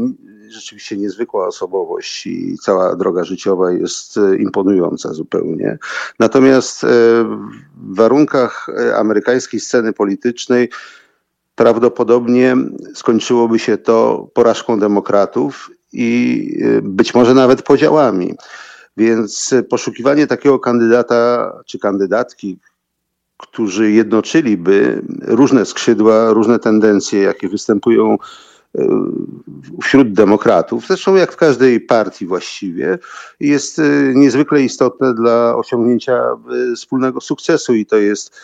rzeczywiście 0.50 0.98
niezwykła 0.98 1.48
osobowość 1.48 2.28
i 2.28 2.58
cała 2.62 2.96
droga 2.96 3.24
życiowa 3.24 3.72
jest 3.72 4.20
imponująca 4.40 5.14
zupełnie. 5.14 5.78
Natomiast 6.20 6.86
w 6.86 7.96
warunkach 7.96 8.68
amerykańskiej 8.96 9.60
sceny 9.60 9.94
politycznej 9.94 10.70
prawdopodobnie 11.58 12.56
skończyłoby 12.94 13.60
się 13.60 13.78
to 13.78 14.28
porażką 14.34 14.80
demokratów 14.80 15.72
i 15.94 16.50
y, 16.62 16.82
być 16.82 17.14
może 17.14 17.34
nawet 17.34 17.62
podziałami. 17.62 18.36
Więc 18.98 19.54
poszukiwanie 19.70 20.28
takiego 20.28 20.60
kandydata 20.60 21.52
czy 21.66 21.80
kandydatki, 21.80 22.60
którzy 23.38 23.92
jednoczyliby 23.92 25.02
różne 25.22 25.66
skrzydła, 25.66 26.34
różne 26.34 26.60
tendencje, 26.60 27.22
jakie 27.22 27.50
występują 27.50 28.18
y, 28.76 28.88
wśród 29.82 30.14
demokratów, 30.14 30.88
zresztą 30.88 31.16
jak 31.16 31.32
w 31.32 31.38
każdej 31.38 31.82
partii 31.82 32.26
właściwie, 32.26 33.00
jest 33.40 33.80
y, 33.80 34.14
niezwykle 34.16 34.62
istotne 34.62 35.14
dla 35.14 35.56
osiągnięcia 35.56 36.24
wspólnego 36.76 37.22
sukcesu 37.22 37.74
i 37.74 37.86
to 37.86 37.98
jest 37.98 38.36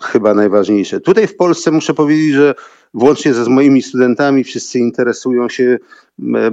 chyba 0.00 0.34
najważniejsze. 0.34 1.00
Tutaj 1.00 1.26
w 1.26 1.36
Polsce 1.36 1.70
muszę 1.70 1.94
powiedzieć, 1.94 2.32
że 2.32 2.54
włącznie 2.94 3.34
ze 3.34 3.44
z 3.44 3.48
moimi 3.48 3.82
studentami 3.82 4.44
wszyscy 4.44 4.78
interesują 4.78 5.48
się 5.48 5.78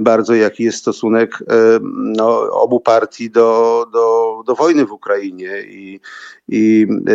bardzo, 0.00 0.34
jaki 0.34 0.64
jest 0.64 0.78
stosunek 0.78 1.38
e, 1.48 1.54
no, 1.96 2.50
obu 2.50 2.80
partii 2.80 3.30
do, 3.30 3.86
do, 3.92 4.42
do 4.46 4.54
wojny 4.54 4.86
w 4.86 4.92
Ukrainie. 4.92 5.62
I, 5.68 6.00
I 6.48 6.86
e, 6.90 7.14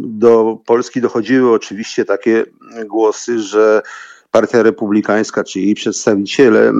do 0.00 0.58
Polski 0.66 1.00
dochodziły 1.00 1.52
oczywiście 1.52 2.04
takie 2.04 2.44
głosy, 2.86 3.38
że 3.38 3.82
Partia 4.30 4.62
Republikańska, 4.62 5.44
czy 5.44 5.60
jej 5.60 5.74
przedstawiciele, 5.74 6.72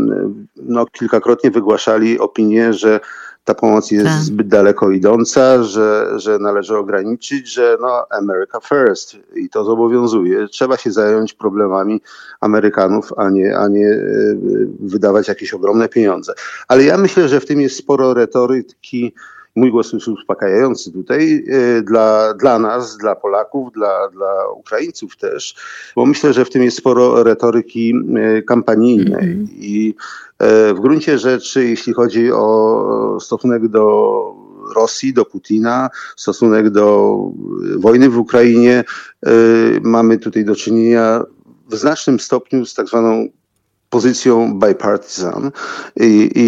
no, 0.56 0.86
kilkakrotnie 0.86 1.50
wygłaszali 1.50 2.18
opinię, 2.18 2.72
że 2.72 3.00
ta 3.48 3.54
pomoc 3.54 3.90
jest 3.90 4.06
tak. 4.06 4.22
zbyt 4.22 4.48
daleko 4.48 4.90
idąca, 4.90 5.62
że, 5.62 6.12
że 6.16 6.38
należy 6.38 6.76
ograniczyć, 6.76 7.52
że 7.52 7.76
no 7.80 8.06
America 8.10 8.60
first 8.60 9.16
i 9.34 9.48
to 9.48 9.64
zobowiązuje. 9.64 10.48
Trzeba 10.48 10.76
się 10.76 10.92
zająć 10.92 11.34
problemami 11.34 12.00
Amerykanów, 12.40 13.12
a 13.16 13.30
nie, 13.30 13.58
a 13.58 13.68
nie 13.68 13.86
e, 13.86 14.00
wydawać 14.80 15.28
jakieś 15.28 15.54
ogromne 15.54 15.88
pieniądze. 15.88 16.32
Ale 16.68 16.84
ja 16.84 16.98
myślę, 16.98 17.28
że 17.28 17.40
w 17.40 17.46
tym 17.46 17.60
jest 17.60 17.76
sporo 17.76 18.14
retoryki, 18.14 19.14
mój 19.58 19.70
głos 19.70 19.92
jest 19.92 20.08
uspokajający 20.08 20.92
tutaj 20.92 21.44
e, 21.48 21.82
dla, 21.82 22.34
dla 22.34 22.58
nas, 22.58 22.96
dla 22.96 23.14
Polaków, 23.14 23.72
dla, 23.72 24.08
dla 24.08 24.48
Ukraińców 24.56 25.16
też, 25.16 25.54
bo 25.96 26.06
myślę, 26.06 26.32
że 26.32 26.44
w 26.44 26.50
tym 26.50 26.62
jest 26.62 26.76
sporo 26.76 27.22
retoryki 27.22 27.94
e, 28.16 28.42
kampanijnej 28.42 29.32
mm 29.32 29.46
-hmm. 29.46 29.48
i 29.52 29.94
e, 30.38 30.74
w 30.74 30.80
gruncie 30.80 31.18
rzeczy, 31.18 31.68
jeśli 31.68 31.92
chodzi 31.92 32.32
o 32.32 33.18
stosunek 33.20 33.68
do 33.68 34.48
Rosji, 34.76 35.12
do 35.14 35.24
Putina, 35.24 35.90
stosunek 36.16 36.70
do 36.70 37.16
wojny 37.76 38.10
w 38.10 38.18
Ukrainie, 38.18 38.84
mamy 39.82 40.18
tutaj 40.18 40.44
do 40.44 40.56
czynienia 40.56 41.24
w 41.68 41.74
znacznym 41.74 42.20
stopniu 42.20 42.66
z 42.66 42.74
tak 42.74 42.88
zwaną 42.88 43.28
pozycją 43.90 44.58
bipartisan 44.58 45.50
I, 45.96 46.30
i, 46.34 46.46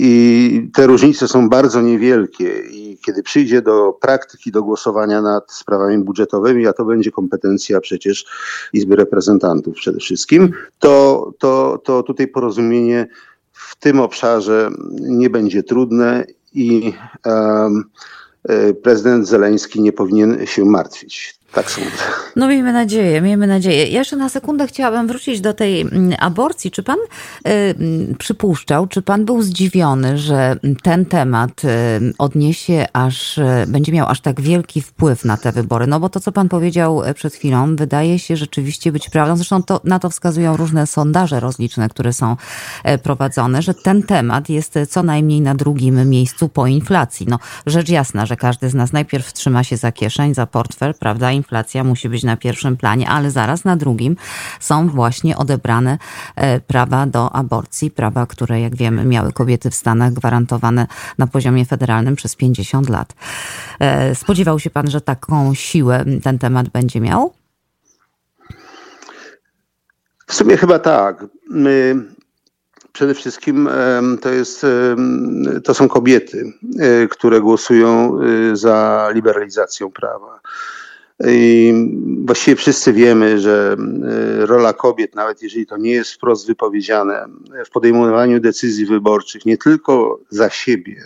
i 0.00 0.70
te 0.74 0.86
różnice 0.86 1.28
są 1.28 1.48
bardzo 1.48 1.80
niewielkie 1.80 2.60
i 2.70 2.98
kiedy 3.06 3.22
przyjdzie 3.22 3.62
do 3.62 3.92
praktyki, 4.00 4.52
do 4.52 4.62
głosowania 4.62 5.22
nad 5.22 5.52
sprawami 5.52 5.98
budżetowymi, 5.98 6.66
a 6.66 6.72
to 6.72 6.84
będzie 6.84 7.10
kompetencja 7.10 7.80
przecież 7.80 8.26
Izby 8.72 8.96
Reprezentantów 8.96 9.74
przede 9.74 9.98
wszystkim, 9.98 10.52
to, 10.78 11.32
to, 11.38 11.80
to 11.84 12.02
tutaj 12.02 12.28
porozumienie 12.28 13.08
w 13.52 13.76
tym 13.76 14.00
obszarze 14.00 14.70
nie 15.00 15.30
będzie 15.30 15.62
trudne 15.62 16.24
i 16.54 16.92
um, 17.24 17.84
prezydent 18.82 19.28
Zeleński 19.28 19.80
nie 19.80 19.92
powinien 19.92 20.46
się 20.46 20.64
martwić. 20.64 21.37
Tak 21.52 21.70
sądzę. 21.70 21.90
No 22.36 22.48
miejmy 22.48 22.72
nadzieję, 22.72 23.20
miejmy 23.20 23.46
nadzieję. 23.46 23.86
Ja 23.86 23.98
jeszcze 23.98 24.16
na 24.16 24.28
sekundę 24.28 24.66
chciałabym 24.66 25.06
wrócić 25.06 25.40
do 25.40 25.54
tej 25.54 25.80
mm, 25.80 26.14
aborcji. 26.18 26.70
Czy 26.70 26.82
pan 26.82 26.96
y, 27.48 27.74
przypuszczał, 28.18 28.86
czy 28.86 29.02
pan 29.02 29.24
był 29.24 29.42
zdziwiony, 29.42 30.18
że 30.18 30.56
ten 30.82 31.06
temat 31.06 31.64
y, 31.64 31.68
odniesie 32.18 32.86
aż, 32.92 33.38
y, 33.38 33.44
będzie 33.68 33.92
miał 33.92 34.08
aż 34.08 34.20
tak 34.20 34.40
wielki 34.40 34.80
wpływ 34.80 35.24
na 35.24 35.36
te 35.36 35.52
wybory? 35.52 35.86
No 35.86 36.00
bo 36.00 36.08
to, 36.08 36.20
co 36.20 36.32
pan 36.32 36.48
powiedział 36.48 37.04
e, 37.04 37.14
przed 37.14 37.34
chwilą, 37.34 37.76
wydaje 37.76 38.18
się 38.18 38.36
rzeczywiście 38.36 38.92
być 38.92 39.10
prawdą. 39.10 39.36
Zresztą 39.36 39.62
to, 39.62 39.80
na 39.84 39.98
to 39.98 40.10
wskazują 40.10 40.56
różne 40.56 40.86
sondaże 40.86 41.40
rozliczne, 41.40 41.88
które 41.88 42.12
są 42.12 42.36
e, 42.84 42.98
prowadzone, 42.98 43.62
że 43.62 43.74
ten 43.74 44.02
temat 44.02 44.48
jest 44.48 44.74
co 44.90 45.02
najmniej 45.02 45.40
na 45.40 45.54
drugim 45.54 46.10
miejscu 46.10 46.48
po 46.48 46.66
inflacji. 46.66 47.26
No 47.30 47.38
rzecz 47.66 47.88
jasna, 47.88 48.26
że 48.26 48.36
każdy 48.36 48.70
z 48.70 48.74
nas 48.74 48.92
najpierw 48.92 49.32
trzyma 49.32 49.64
się 49.64 49.76
za 49.76 49.92
kieszeń, 49.92 50.34
za 50.34 50.46
portfel, 50.46 50.94
prawda? 50.94 51.37
Inflacja 51.38 51.84
musi 51.84 52.08
być 52.08 52.22
na 52.22 52.36
pierwszym 52.36 52.76
planie, 52.76 53.08
ale 53.08 53.30
zaraz 53.30 53.64
na 53.64 53.76
drugim 53.76 54.16
są 54.60 54.88
właśnie 54.88 55.36
odebrane 55.36 55.98
e, 56.36 56.60
prawa 56.60 57.06
do 57.06 57.32
aborcji, 57.32 57.90
prawa, 57.90 58.26
które 58.26 58.60
jak 58.60 58.76
wiemy 58.76 59.04
miały 59.04 59.32
kobiety 59.32 59.70
w 59.70 59.74
Stanach 59.74 60.12
gwarantowane 60.12 60.86
na 61.18 61.26
poziomie 61.26 61.64
federalnym 61.64 62.16
przez 62.16 62.36
50 62.36 62.88
lat. 62.88 63.14
E, 63.80 64.14
spodziewał 64.14 64.58
się 64.58 64.70
pan, 64.70 64.90
że 64.90 65.00
taką 65.00 65.54
siłę 65.54 66.04
ten 66.22 66.38
temat 66.38 66.68
będzie 66.68 67.00
miał? 67.00 67.32
W 70.26 70.34
sumie 70.34 70.56
chyba 70.56 70.78
tak. 70.78 71.24
My 71.50 71.94
przede 72.92 73.14
wszystkim 73.14 73.68
to, 74.20 74.30
jest, 74.30 74.66
to 75.64 75.74
są 75.74 75.88
kobiety, 75.88 76.52
e, 76.78 77.06
które 77.08 77.40
głosują 77.40 78.18
za 78.52 79.08
liberalizacją 79.14 79.90
prawa. 79.90 80.40
I 81.26 81.74
właściwie 82.24 82.56
wszyscy 82.56 82.92
wiemy, 82.92 83.38
że 83.38 83.76
e, 84.40 84.46
rola 84.46 84.72
kobiet, 84.72 85.14
nawet 85.14 85.42
jeżeli 85.42 85.66
to 85.66 85.76
nie 85.76 85.90
jest 85.90 86.12
wprost 86.12 86.46
wypowiedziane, 86.46 87.26
w 87.66 87.70
podejmowaniu 87.70 88.40
decyzji 88.40 88.86
wyborczych 88.86 89.46
nie 89.46 89.58
tylko 89.58 90.20
za 90.30 90.50
siebie, 90.50 90.96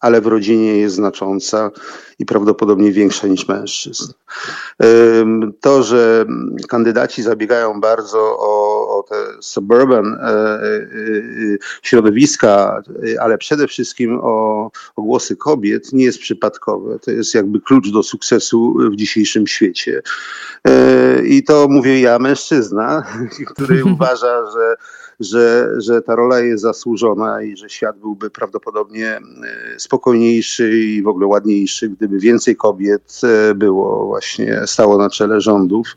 ale 0.00 0.20
w 0.20 0.26
rodzinie 0.26 0.78
jest 0.78 0.94
znacząca 0.94 1.70
i 2.18 2.26
prawdopodobnie 2.26 2.92
większa 2.92 3.26
niż 3.26 3.48
mężczyzn. 3.48 4.12
To, 5.60 5.82
że 5.82 6.26
kandydaci 6.68 7.22
zabiegają 7.22 7.80
bardzo 7.80 8.36
o, 8.38 8.97
o 8.98 9.02
te 9.02 9.14
suburban 9.40 10.06
e, 10.06 10.18
e, 10.20 10.88
środowiska, 11.82 12.82
ale 13.20 13.38
przede 13.38 13.68
wszystkim 13.68 14.18
o, 14.22 14.70
o 14.96 15.02
głosy 15.02 15.36
kobiet, 15.36 15.92
nie 15.92 16.04
jest 16.04 16.18
przypadkowe. 16.18 16.98
To 16.98 17.10
jest 17.10 17.34
jakby 17.34 17.60
klucz 17.60 17.90
do 17.90 18.02
sukcesu 18.02 18.74
w 18.92 18.96
dzisiejszym 18.96 19.46
świecie. 19.46 20.02
E, 20.64 21.22
I 21.26 21.44
to 21.44 21.66
mówię 21.68 22.00
ja, 22.00 22.18
mężczyzna, 22.18 23.02
który 23.54 23.84
uważa, 23.94 24.50
że 24.52 24.76
że, 25.20 25.70
że 25.76 26.02
ta 26.02 26.14
rola 26.14 26.40
jest 26.40 26.62
zasłużona 26.62 27.42
i 27.42 27.56
że 27.56 27.68
świat 27.68 27.98
byłby 27.98 28.30
prawdopodobnie 28.30 29.08
e, 29.16 29.20
spokojniejszy 29.78 30.78
i 30.78 31.02
w 31.02 31.08
ogóle 31.08 31.26
ładniejszy, 31.26 31.88
gdyby 31.88 32.18
więcej 32.18 32.56
kobiet 32.56 33.20
e, 33.24 33.54
było 33.54 34.06
właśnie 34.06 34.60
stało 34.66 34.98
na 34.98 35.10
czele 35.10 35.40
rządów, 35.40 35.96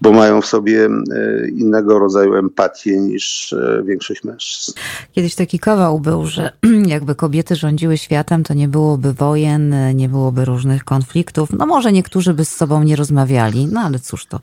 bo 0.00 0.12
mają 0.12 0.40
w 0.40 0.46
sobie 0.46 0.86
e, 0.86 1.48
innego 1.48 1.98
rodzaju 1.98 2.23
empatię 2.32 3.00
niż 3.00 3.54
większość 3.84 4.24
mężczyzn. 4.24 4.72
Kiedyś 5.12 5.34
taki 5.34 5.58
kawał 5.58 6.00
był, 6.00 6.26
że 6.26 6.52
jakby 6.86 7.14
kobiety 7.14 7.56
rządziły 7.56 7.98
światem, 7.98 8.44
to 8.44 8.54
nie 8.54 8.68
byłoby 8.68 9.12
wojen, 9.12 9.74
nie 9.94 10.08
byłoby 10.08 10.44
różnych 10.44 10.84
konfliktów. 10.84 11.48
No 11.52 11.66
może 11.66 11.92
niektórzy 11.92 12.34
by 12.34 12.44
z 12.44 12.56
sobą 12.56 12.82
nie 12.82 12.96
rozmawiali, 12.96 13.66
no 13.66 13.80
ale 13.80 13.98
cóż 13.98 14.26
to 14.26 14.40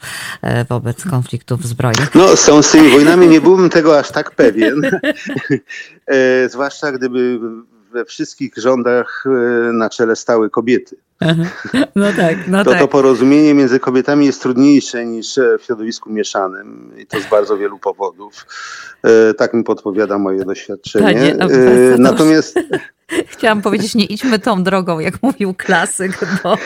wobec 0.69 1.03
konfliktów 1.03 1.67
zbrojnych. 1.67 2.15
No 2.15 2.37
są 2.37 2.61
z 2.61 2.71
tymi 2.71 2.89
wojnami, 2.89 3.27
nie 3.27 3.41
byłbym 3.41 3.69
tego 3.69 3.99
aż 3.99 4.11
tak 4.11 4.31
pewien. 4.31 4.81
E, 6.07 6.49
zwłaszcza 6.49 6.91
gdyby 6.91 7.39
we 7.91 8.05
wszystkich 8.05 8.53
rządach 8.57 9.23
e, 9.25 9.29
na 9.73 9.89
czele 9.89 10.15
stały 10.15 10.49
kobiety. 10.49 10.95
No 11.95 12.13
tak, 12.17 12.47
no 12.47 12.63
to, 12.63 12.71
tak. 12.71 12.79
To 12.79 12.87
porozumienie 12.87 13.53
między 13.53 13.79
kobietami 13.79 14.25
jest 14.25 14.41
trudniejsze 14.41 15.05
niż 15.05 15.39
w 15.59 15.63
środowisku 15.63 16.09
mieszanym 16.09 16.91
i 16.97 17.05
to 17.05 17.19
z 17.19 17.29
bardzo 17.29 17.57
wielu 17.57 17.79
powodów. 17.79 18.45
E, 19.03 19.33
tak 19.33 19.53
mi 19.53 19.63
podpowiada 19.63 20.17
moje 20.17 20.45
doświadczenie. 20.45 21.05
Panie, 21.05 21.35
Natomiast... 21.97 22.59
Chciałam 23.27 23.61
powiedzieć, 23.61 23.95
nie 23.95 24.05
idźmy 24.05 24.39
tą 24.39 24.63
drogą, 24.63 24.99
jak 24.99 25.23
mówił 25.23 25.53
klasyk, 25.53 26.19
bo 26.43 26.57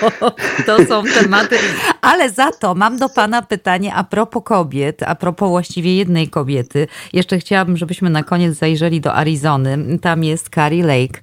to 0.66 0.86
są 0.86 1.04
tematy. 1.04 1.56
Ale 2.02 2.30
za 2.30 2.52
to 2.52 2.76
mam 2.76 2.98
do 2.98 3.10
Pana 3.10 3.42
pytanie 3.42 3.94
a 3.94 4.04
propos 4.04 4.44
kobiet, 4.46 5.04
a 5.04 5.16
propos 5.16 5.50
właściwie 5.50 5.96
jednej 5.96 6.30
kobiety. 6.30 6.88
Jeszcze 7.14 7.38
chciałabym, 7.38 7.78
żebyśmy 7.78 8.10
na 8.10 8.24
koniec 8.24 8.58
zajrzeli 8.58 9.02
do 9.02 9.16
Arizony. 9.16 10.00
Tam 10.02 10.24
jest 10.24 10.50
Carrie 10.56 10.84
Lake. 10.84 11.22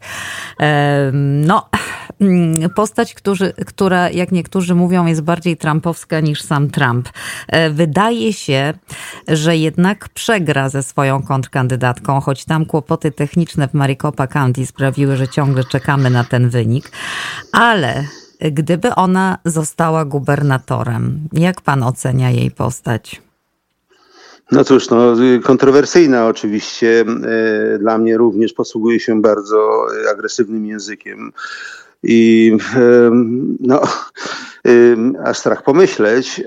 No, 1.46 1.68
postać, 2.76 3.14
którzy, 3.14 3.52
która, 3.66 4.10
jak 4.10 4.32
niektórzy 4.32 4.74
mówią, 4.74 5.06
jest 5.06 5.20
bardziej 5.20 5.56
trumpowska 5.56 6.20
niż 6.20 6.42
sam 6.42 6.70
Trump. 6.70 7.08
E, 7.48 7.70
wydaje 7.70 8.32
się, 8.32 8.74
że 9.28 9.56
jednak 9.56 10.08
przegra 10.08 10.68
ze 10.68 10.82
swoją 10.82 11.22
kontrkandydatką, 11.22 12.20
choć 12.20 12.44
tam 12.44 12.66
kłopoty 12.66 13.10
techniczne 13.10 13.68
w 13.68 13.74
Maricopa 13.74 14.26
County 14.26 14.66
sprawiły, 14.66 15.16
że 15.16 15.28
ciągle 15.28 15.64
czekamy 15.64 16.10
na 16.10 16.24
ten 16.24 16.48
wynik. 16.48 16.90
Ale 17.52 18.04
gdyby 18.40 18.94
ona 18.94 19.38
została 19.44 20.04
gubernatorem, 20.04 21.28
jak 21.32 21.60
pan 21.60 21.82
ocenia 21.82 22.30
jej 22.30 22.50
postać? 22.50 23.22
No 24.52 24.64
cóż, 24.64 24.90
no, 24.90 25.16
kontrowersyjna 25.42 26.26
oczywiście. 26.26 27.04
E, 27.74 27.78
dla 27.78 27.98
mnie 27.98 28.16
również 28.16 28.52
posługuje 28.52 29.00
się 29.00 29.22
bardzo 29.22 29.86
agresywnym 30.10 30.66
językiem 30.66 31.32
i 32.02 32.52
no, 33.60 33.82
aż 35.24 35.38
strach 35.38 35.62
pomyśleć. 35.62 36.40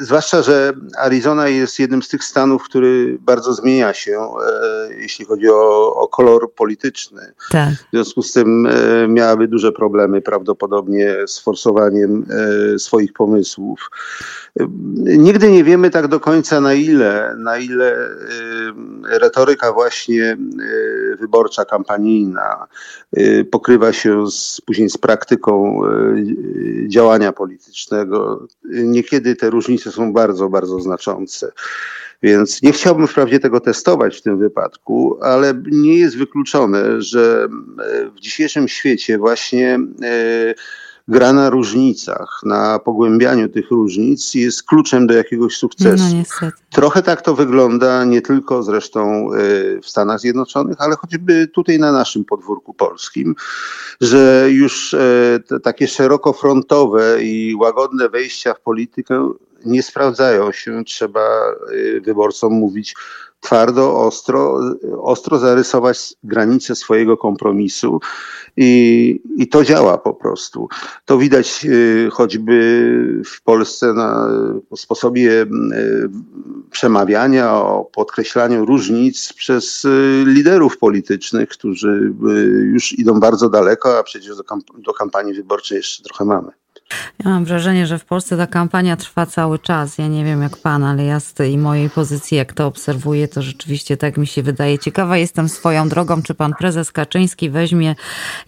Zwłaszcza, 0.00 0.42
że 0.42 0.72
Arizona 0.98 1.48
jest 1.48 1.78
jednym 1.78 2.02
z 2.02 2.08
tych 2.08 2.24
stanów, 2.24 2.62
który 2.62 3.18
bardzo 3.20 3.54
zmienia 3.54 3.94
się, 3.94 4.20
e, 4.20 4.94
jeśli 4.94 5.24
chodzi 5.24 5.48
o, 5.48 5.94
o 5.94 6.08
kolor 6.08 6.52
polityczny. 6.52 7.32
Tak. 7.50 7.74
W 7.74 7.90
związku 7.92 8.22
z 8.22 8.32
tym 8.32 8.66
e, 8.66 9.08
miałaby 9.08 9.48
duże 9.48 9.72
problemy 9.72 10.20
prawdopodobnie 10.20 11.14
z 11.26 11.38
forsowaniem 11.38 12.26
e, 12.74 12.78
swoich 12.78 13.12
pomysłów. 13.12 13.90
Nigdy 15.04 15.50
nie 15.50 15.64
wiemy 15.64 15.90
tak 15.90 16.08
do 16.08 16.20
końca 16.20 16.60
na 16.60 16.74
ile, 16.74 17.34
na 17.38 17.58
ile 17.58 18.08
retoryka 19.04 19.72
właśnie 19.72 20.36
wyborcza, 21.20 21.64
kampanijna 21.64 22.66
pokrywa 23.50 23.92
się 23.92 24.30
z, 24.30 24.60
później 24.60 24.90
z 24.90 24.98
praktyką 24.98 25.80
działania 26.88 27.32
politycznego. 27.32 28.46
Niekiedy 29.12 29.36
te 29.36 29.50
różnice 29.50 29.92
są 29.92 30.12
bardzo, 30.12 30.48
bardzo 30.48 30.80
znaczące. 30.80 31.52
Więc 32.22 32.62
nie 32.62 32.72
chciałbym 32.72 33.06
wprawdzie 33.06 33.40
tego 33.40 33.60
testować 33.60 34.18
w 34.18 34.22
tym 34.22 34.38
wypadku, 34.38 35.18
ale 35.22 35.54
nie 35.70 35.98
jest 35.98 36.16
wykluczone, 36.16 37.02
że 37.02 37.48
w 38.16 38.20
dzisiejszym 38.20 38.68
świecie 38.68 39.18
właśnie 39.18 39.78
e, 40.02 40.54
gra 41.08 41.32
na 41.32 41.50
różnicach, 41.50 42.40
na 42.44 42.78
pogłębianiu 42.78 43.48
tych 43.48 43.70
różnic 43.70 44.34
jest 44.34 44.62
kluczem 44.62 45.06
do 45.06 45.14
jakiegoś 45.14 45.56
sukcesu. 45.56 46.04
No, 46.42 46.50
Trochę 46.70 47.02
tak 47.02 47.22
to 47.22 47.34
wygląda 47.34 48.04
nie 48.04 48.22
tylko 48.22 48.62
zresztą 48.62 49.30
y, 49.34 49.80
w 49.82 49.88
Stanach 49.88 50.20
Zjednoczonych, 50.20 50.76
ale 50.78 50.96
choćby 50.96 51.48
tutaj 51.54 51.78
na 51.78 51.92
naszym 51.92 52.24
podwórku 52.24 52.74
polskim, 52.74 53.34
że 54.00 54.46
już 54.50 54.94
y, 54.94 55.60
takie 55.62 55.88
szerokofrontowe 55.88 57.22
i 57.22 57.54
łagodne 57.54 58.08
wejścia 58.08 58.54
w 58.54 58.60
politykę 58.60 59.32
nie 59.64 59.82
sprawdzają 59.82 60.52
się. 60.52 60.84
Trzeba 60.84 61.52
y, 61.72 62.00
wyborcom 62.04 62.52
mówić 62.52 62.94
twardo, 63.40 64.00
ostro, 64.00 64.60
ostro 65.02 65.38
zarysować 65.38 66.14
granice 66.22 66.74
swojego 66.74 67.16
kompromisu 67.16 68.00
i, 68.56 69.20
i 69.36 69.48
to 69.48 69.64
działa 69.64 69.98
po 69.98 70.14
prostu. 70.14 70.68
To 71.04 71.18
widać 71.18 71.64
y, 71.64 72.08
choćby 72.12 73.22
w 73.26 73.42
Polsce 73.42 73.92
na 73.92 74.28
sposobie 74.76 75.42
y, 75.42 75.46
przemawiania, 76.70 77.54
o 77.54 77.90
podkreślaniu 77.94 78.64
różnic 78.64 79.32
przez 79.32 79.84
y, 79.84 80.24
liderów 80.26 80.78
politycznych, 80.78 81.48
którzy 81.48 82.12
już 82.72 82.92
idą 82.92 83.20
bardzo 83.20 83.48
daleko, 83.48 83.98
a 83.98 84.02
przecież 84.02 84.36
do, 84.36 84.44
kamp 84.44 84.64
do 84.78 84.92
kampanii 84.92 85.34
wyborczej 85.34 85.76
jeszcze 85.76 86.02
trochę 86.02 86.24
mamy. 86.24 86.57
Ja 87.24 87.30
mam 87.30 87.44
wrażenie, 87.44 87.86
że 87.86 87.98
w 87.98 88.04
Polsce 88.04 88.36
ta 88.36 88.46
kampania 88.46 88.96
trwa 88.96 89.26
cały 89.26 89.58
czas. 89.58 89.98
Ja 89.98 90.08
nie 90.08 90.24
wiem 90.24 90.42
jak 90.42 90.56
pan, 90.56 90.84
ale 90.84 91.04
ja 91.04 91.20
z 91.20 91.34
tej 91.34 91.58
mojej 91.58 91.90
pozycji, 91.90 92.36
jak 92.36 92.52
to 92.52 92.66
obserwuję, 92.66 93.28
to 93.28 93.42
rzeczywiście 93.42 93.96
tak 93.96 94.16
mi 94.16 94.26
się 94.26 94.42
wydaje. 94.42 94.78
Ciekawa 94.78 95.16
jestem 95.16 95.48
swoją 95.48 95.88
drogą, 95.88 96.22
czy 96.22 96.34
pan 96.34 96.54
prezes 96.58 96.92
Kaczyński 96.92 97.50
weźmie 97.50 97.94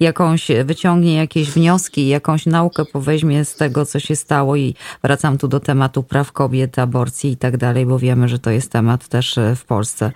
jakąś, 0.01 0.49
wyciągnie 0.65 1.17
jakieś 1.17 1.51
wnioski, 1.51 2.09
jakąś 2.09 2.47
naukę 2.47 2.85
poweźmie 2.85 3.45
z 3.45 3.55
tego, 3.55 3.87
co 3.87 4.01
się 4.01 4.17
stało 4.17 4.57
i 4.57 4.75
wracam 5.03 5.39
tu 5.39 5.49
do 5.49 5.61
tematu 5.61 6.03
praw 6.03 6.33
kobiet, 6.33 6.79
aborcji 6.79 7.31
i 7.33 7.37
tak 7.37 7.57
dalej, 7.57 7.87
bo 7.87 7.99
wiemy, 7.99 8.29
że 8.29 8.39
to 8.39 8.51
jest 8.51 8.73
temat 8.73 9.09
też 9.09 9.39
e, 9.39 9.57
w 9.57 9.65
Polsce 9.65 10.13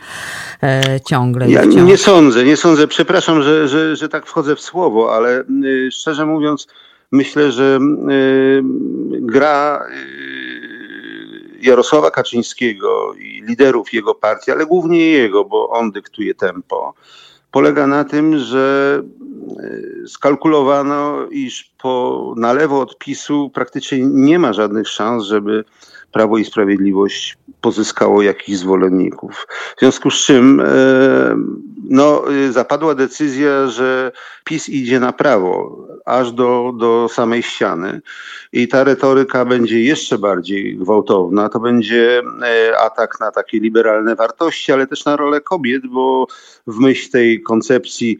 e, 0.63 1.01
ciągle. 1.01 1.51
Ja 1.51 1.65
nie 1.65 1.97
sądzę, 1.97 2.45
nie 2.45 2.57
sądzę. 2.57 2.89
Przepraszam, 2.89 3.43
że, 3.43 3.69
że, 3.69 3.97
że 3.97 4.09
tak 4.09 4.27
wchodzę 4.27 4.57
w 4.57 4.61
słowo, 4.61 5.15
ale 5.15 5.45
y, 5.65 5.91
szczerze 5.93 6.27
mówiąc, 6.27 6.67
myślę, 7.15 7.53
że 7.53 7.79
y, 8.11 8.63
gra 9.11 9.87
y, 9.91 11.59
Jarosława 11.63 12.11
Kaczyńskiego 12.11 13.15
i 13.15 13.43
liderów 13.43 13.93
jego 13.93 14.15
partii, 14.15 14.51
ale 14.51 14.67
głównie 14.67 15.11
jego, 15.11 15.45
bo 15.45 15.69
on 15.69 15.91
dyktuje 15.91 16.35
tempo, 16.35 16.95
polega 17.51 17.87
na 17.87 18.05
tym, 18.05 18.39
że 18.39 19.03
y, 20.05 20.09
skalkulowano, 20.09 21.27
iż 21.31 21.71
po, 21.83 22.35
na 22.37 22.53
lewo 22.53 22.81
od 22.81 22.99
PiSu 22.99 23.51
praktycznie 23.55 23.99
nie 24.07 24.39
ma 24.39 24.53
żadnych 24.53 24.89
szans, 24.89 25.25
żeby 25.25 25.65
Prawo 26.13 26.39
i 26.39 26.45
Sprawiedliwość 26.45 27.39
pozyskało 27.61 28.23
jakichś 28.23 28.59
zwolenników. 28.59 29.47
W 29.77 29.81
związku 29.81 30.11
z 30.11 30.15
czym 30.15 30.63
no, 31.85 32.25
zapadła 32.51 32.95
decyzja, 32.95 33.67
że 33.67 34.13
PiS 34.45 34.69
idzie 34.69 35.01
na 35.01 35.13
prawo, 35.13 35.87
aż 36.05 36.33
do, 36.33 36.73
do 36.79 37.09
samej 37.09 37.43
ściany 37.43 38.01
i 38.53 38.69
ta 38.69 38.85
retoryka 38.85 39.45
będzie 39.45 39.83
jeszcze 39.83 40.19
bardziej 40.19 40.77
gwałtowna. 40.77 41.49
To 41.49 41.61
będzie 41.61 42.23
e, 42.43 42.79
atak 42.79 43.21
na 43.21 43.31
takie 43.31 43.61
liberalne 43.61 44.17
wartości, 44.17 44.73
ale 44.73 44.87
też 44.87 45.05
na 45.05 45.17
rolę 45.17 45.41
kobiet, 45.41 45.87
bo 45.87 46.27
w 46.67 46.79
myśl 46.79 47.11
tej 47.11 47.43
koncepcji 47.43 48.19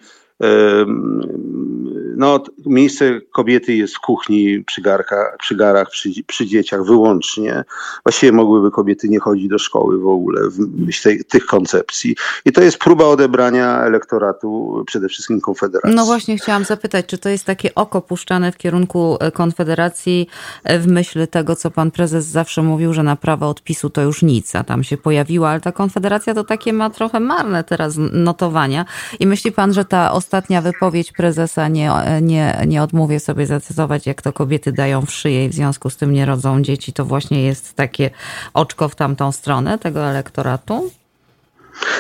no, 2.17 2.43
miejsce 2.67 3.21
kobiety 3.33 3.75
jest 3.75 3.97
w 3.97 4.01
kuchni, 4.01 4.65
przy, 4.65 4.83
garka, 4.83 5.37
przy 5.39 5.57
garach, 5.57 5.91
przy, 5.91 6.11
przy, 6.27 6.47
dzieciach 6.47 6.85
wyłącznie. 6.85 7.65
Właściwie 8.05 8.33
mogłyby 8.33 8.71
kobiety 8.71 9.09
nie 9.09 9.21
chodzić 9.21 9.49
do 9.49 9.59
szkoły 9.59 9.99
w 9.99 10.07
ogóle 10.07 10.41
w 10.51 10.59
myśl 10.59 11.03
tej, 11.03 11.25
tych 11.25 11.47
koncepcji. 11.47 12.17
I 12.45 12.53
to 12.53 12.63
jest 12.63 12.79
próba 12.79 13.05
odebrania 13.05 13.83
elektoratu 13.83 14.83
przede 14.87 15.09
wszystkim 15.09 15.41
Konfederacji. 15.41 15.97
No 15.97 16.05
właśnie 16.05 16.37
chciałam 16.37 16.65
zapytać, 16.65 17.07
czy 17.07 17.19
to 17.19 17.29
jest 17.29 17.45
takie 17.45 17.75
oko 17.75 18.03
puszczane 18.03 18.53
w 18.53 18.57
kierunku 18.57 19.17
e, 19.21 19.33
Konfederacji 19.33 20.29
e, 20.65 20.79
w 20.79 20.87
myśl 20.87 21.27
tego, 21.27 21.57
co 21.57 21.71
pan 21.71 21.91
prezes 21.91 22.27
zawsze 22.27 22.63
mówił, 22.63 22.93
że 22.93 23.03
na 23.03 23.17
prawo 23.17 23.49
odpisu 23.49 23.91
to 23.91 24.03
już 24.03 24.23
nic, 24.23 24.57
a 24.57 24.65
tam 24.65 24.85
się 24.85 24.97
pojawiła, 24.97 25.49
ale 25.49 25.61
ta 25.61 25.73
Konfederacja 25.73 26.35
to 26.35 26.45
takie 26.45 26.73
ma 26.73 26.91
trochę 26.91 27.21
marne 27.21 27.65
teraz 27.65 27.95
notowania. 28.13 28.85
I 29.21 29.27
myśli 29.27 29.53
pan, 29.53 29.73
że 29.73 29.85
ta 29.85 30.13
ostatnia 30.13 30.63
wypowiedź 30.63 31.13
prezesa 31.13 31.69
nie, 31.69 31.93
nie, 32.23 32.63
nie 32.67 32.83
odmówię 32.83 33.21
sobie 33.21 33.47
zacytować, 33.47 34.07
jak 34.07 34.23
to 34.23 34.33
kobiety 34.33 34.73
dają 34.73 35.07
w 35.07 35.11
szyję 35.11 35.45
i 35.45 35.49
w 35.49 35.55
związku 35.55 35.91
z 35.91 35.97
tym 35.97 36.13
nie 36.13 36.27
rodzą 36.27 36.63
dzieci, 36.63 36.93
to 36.93 37.05
właśnie 37.05 37.43
jest 37.43 37.75
takie 37.75 38.11
oczko 38.55 38.89
w 38.89 38.95
tamtą 38.95 39.33
stronę 39.33 39.79
tego 39.79 40.07
elektoratu? 40.07 40.91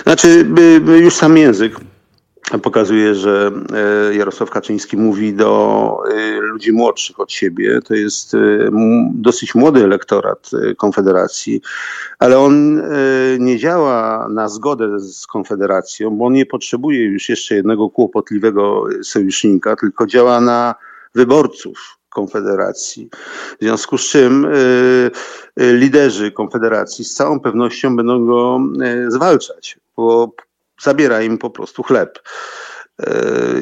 Znaczy, 0.03 0.47
już 1.03 1.15
sam 1.15 1.37
język 1.37 1.81
pokazuje, 2.63 3.15
że 3.15 3.51
e, 4.11 4.15
Jarosław 4.15 4.51
Kaczyński 4.51 4.97
mówi 4.97 5.35
do 5.35 5.99
e, 6.11 6.41
ludzi 6.41 6.73
młodszych 6.73 7.21
od 7.21 7.33
siebie. 7.33 7.81
To 7.85 7.95
jest 7.95 8.35
e, 8.35 8.39
dosyć 9.15 9.55
młody 9.55 9.85
elektorat 9.85 10.51
Konfederacji, 10.77 11.61
ale 12.19 12.39
on 12.39 12.83
nie 13.39 13.59
działa 13.59 14.29
na 14.29 14.49
zgodę 14.49 15.01
z 15.01 15.27
Konfederacją, 15.27 16.11
bo 16.11 16.27
on 16.27 16.33
nie 16.33 16.47
potrzebuje 16.47 17.05
już 17.05 17.29
jeszcze 17.29 17.55
jednego 17.55 17.91
kłopotliwego 17.91 18.85
sojusznika, 19.03 19.77
tylko 19.77 20.07
działa 20.07 20.41
na 20.41 20.75
wyborców. 21.15 21.99
Konfederacji. 22.09 23.09
W 23.61 23.63
związku 23.63 23.99
z 23.99 24.03
czym 24.11 24.47
liderzy 25.57 26.33
Konfederacji 26.33 27.05
z 27.05 27.15
całą 27.15 27.41
pewnością 27.41 27.97
będą 27.97 28.27
go 28.27 28.61
zwalczać, 29.09 29.79
bo 29.97 30.33
zabiera 30.85 31.23
im 31.23 31.39
po 31.39 31.51
prostu 31.51 31.83
chleb. 31.83 32.19
E, 33.01 33.61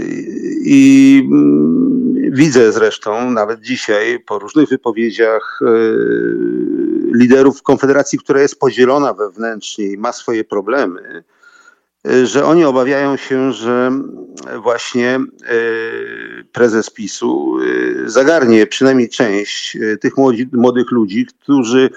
I 0.64 1.28
widzę 2.32 2.72
zresztą 2.72 3.30
nawet 3.30 3.60
dzisiaj 3.60 4.20
po 4.26 4.38
różnych 4.38 4.68
wypowiedziach 4.68 5.60
e, 5.62 5.66
liderów 7.14 7.62
Konfederacji, 7.62 8.18
która 8.18 8.40
jest 8.40 8.58
podzielona 8.58 9.14
wewnętrznie 9.14 9.86
i 9.86 9.98
ma 9.98 10.12
swoje 10.12 10.44
problemy, 10.44 11.24
e, 12.06 12.26
że 12.26 12.44
oni 12.44 12.64
obawiają 12.64 13.16
się, 13.16 13.52
że 13.52 13.92
właśnie 14.62 15.20
prezes 16.52 16.90
PiSu 16.90 17.56
zagarnie 18.04 18.66
przynajmniej 18.66 19.08
część 19.08 19.78
tych 20.00 20.12
młodych 20.52 20.90
ludzi, 20.90 21.26
którzy 21.26 21.90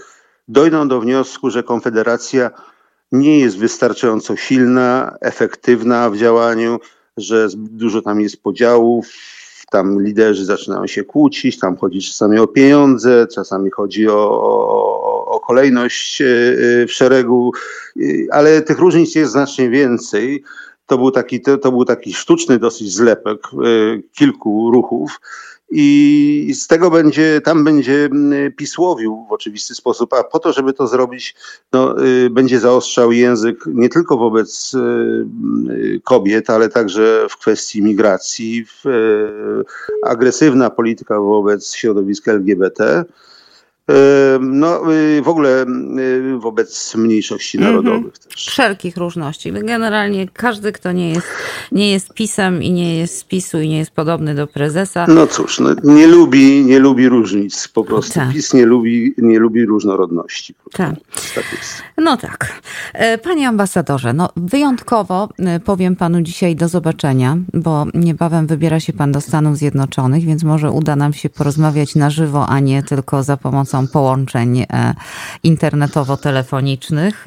dojdą 0.47 0.87
do 0.87 0.99
wniosku, 0.99 1.49
że 1.49 1.63
Konfederacja 1.63 2.51
nie 3.19 3.39
jest 3.39 3.57
wystarczająco 3.57 4.35
silna, 4.35 5.17
efektywna 5.21 6.09
w 6.09 6.17
działaniu, 6.17 6.79
że 7.17 7.47
dużo 7.55 8.01
tam 8.01 8.21
jest 8.21 8.43
podziałów, 8.43 9.07
tam 9.71 10.03
liderzy 10.03 10.45
zaczynają 10.45 10.87
się 10.87 11.03
kłócić, 11.03 11.59
tam 11.59 11.77
chodzi 11.77 12.01
czasami 12.01 12.39
o 12.39 12.47
pieniądze, 12.47 13.27
czasami 13.35 13.71
chodzi 13.71 14.09
o, 14.09 14.41
o, 14.41 15.25
o 15.25 15.39
kolejność 15.39 16.21
e, 16.21 16.25
e, 16.25 16.85
w 16.85 16.91
szeregu, 16.91 17.51
e, 17.97 18.01
ale 18.31 18.61
tych 18.61 18.79
różnic 18.79 19.15
jest 19.15 19.31
znacznie 19.31 19.69
więcej. 19.69 20.43
To 20.85 20.97
był 20.97 21.11
taki, 21.11 21.41
to, 21.41 21.57
to 21.57 21.71
był 21.71 21.85
taki 21.85 22.13
sztuczny 22.13 22.59
dosyć 22.59 22.93
zlepek 22.93 23.39
kilku 24.13 24.71
ruchów. 24.71 25.19
I 25.71 26.53
z 26.55 26.67
tego 26.67 26.91
będzie, 26.91 27.41
tam 27.41 27.63
będzie 27.63 28.05
mm, 28.05 28.51
pisłowił 28.51 29.25
w 29.29 29.31
oczywisty 29.31 29.75
sposób, 29.75 30.13
a 30.13 30.23
po 30.23 30.39
to, 30.39 30.53
żeby 30.53 30.73
to 30.73 30.87
zrobić, 30.87 31.35
no, 31.73 32.05
y, 32.05 32.29
będzie 32.29 32.59
zaostrzał 32.59 33.11
język 33.11 33.63
nie 33.67 33.89
tylko 33.89 34.17
wobec 34.17 34.73
y, 34.73 34.77
y, 35.71 36.01
kobiet, 36.03 36.49
ale 36.49 36.69
także 36.69 37.27
w 37.29 37.37
kwestii 37.37 37.81
migracji, 37.81 38.65
w, 38.65 38.83
agresywna 40.03 40.69
polityka 40.69 41.19
wobec 41.19 41.73
środowiska 41.73 42.31
LGBT 42.31 43.05
no, 44.39 44.93
y, 44.93 45.21
w 45.21 45.27
ogóle 45.27 45.65
y, 45.97 46.37
wobec 46.37 46.95
mniejszości 46.95 47.57
mhm. 47.57 47.75
narodowych 47.75 48.17
też. 48.17 48.33
Wszelkich 48.35 48.97
różności. 48.97 49.51
Generalnie 49.51 50.27
każdy, 50.27 50.71
kto 50.71 50.91
nie 50.91 51.09
jest, 51.09 51.27
nie 51.71 51.91
jest 51.91 52.13
pisem 52.13 52.63
i 52.63 52.71
nie 52.71 52.97
jest 52.97 53.17
z 53.17 53.23
PiSu 53.23 53.59
i 53.59 53.69
nie 53.69 53.77
jest 53.77 53.91
podobny 53.91 54.35
do 54.35 54.47
prezesa. 54.47 55.05
No 55.09 55.27
cóż, 55.27 55.59
no, 55.59 55.69
nie 55.83 56.07
lubi, 56.07 56.65
nie 56.65 56.79
lubi 56.79 57.09
różnic 57.09 57.67
po 57.67 57.83
prostu. 57.83 58.13
Tak. 58.13 58.33
PiS 58.33 58.53
nie 58.53 58.65
lubi, 58.65 59.13
nie 59.17 59.39
lubi 59.39 59.65
różnorodności. 59.65 60.55
Tak. 60.71 60.95
tak 61.35 61.45
no 61.97 62.17
tak. 62.17 62.61
E, 62.97 63.17
panie 63.17 63.47
ambasadorze, 63.47 64.13
no 64.13 64.29
wyjątkowo 64.35 65.29
e, 65.39 65.59
powiem 65.59 65.95
panu 65.95 66.21
dzisiaj 66.21 66.55
do 66.55 66.67
zobaczenia, 66.67 67.37
bo 67.53 67.85
niebawem 67.93 68.47
wybiera 68.47 68.79
się 68.79 68.93
pan 68.93 69.11
do 69.11 69.21
Stanów 69.21 69.57
Zjednoczonych, 69.57 70.23
więc 70.23 70.43
może 70.43 70.71
uda 70.71 70.95
nam 70.95 71.13
się 71.13 71.29
porozmawiać 71.29 71.95
na 71.95 72.09
żywo, 72.09 72.47
a 72.47 72.59
nie 72.59 72.83
tylko 72.83 73.23
za 73.23 73.37
pomocą 73.37 73.87
połączeń 73.87 74.59
e, 74.59 74.93
internetowo-telefonicznych. 75.43 77.25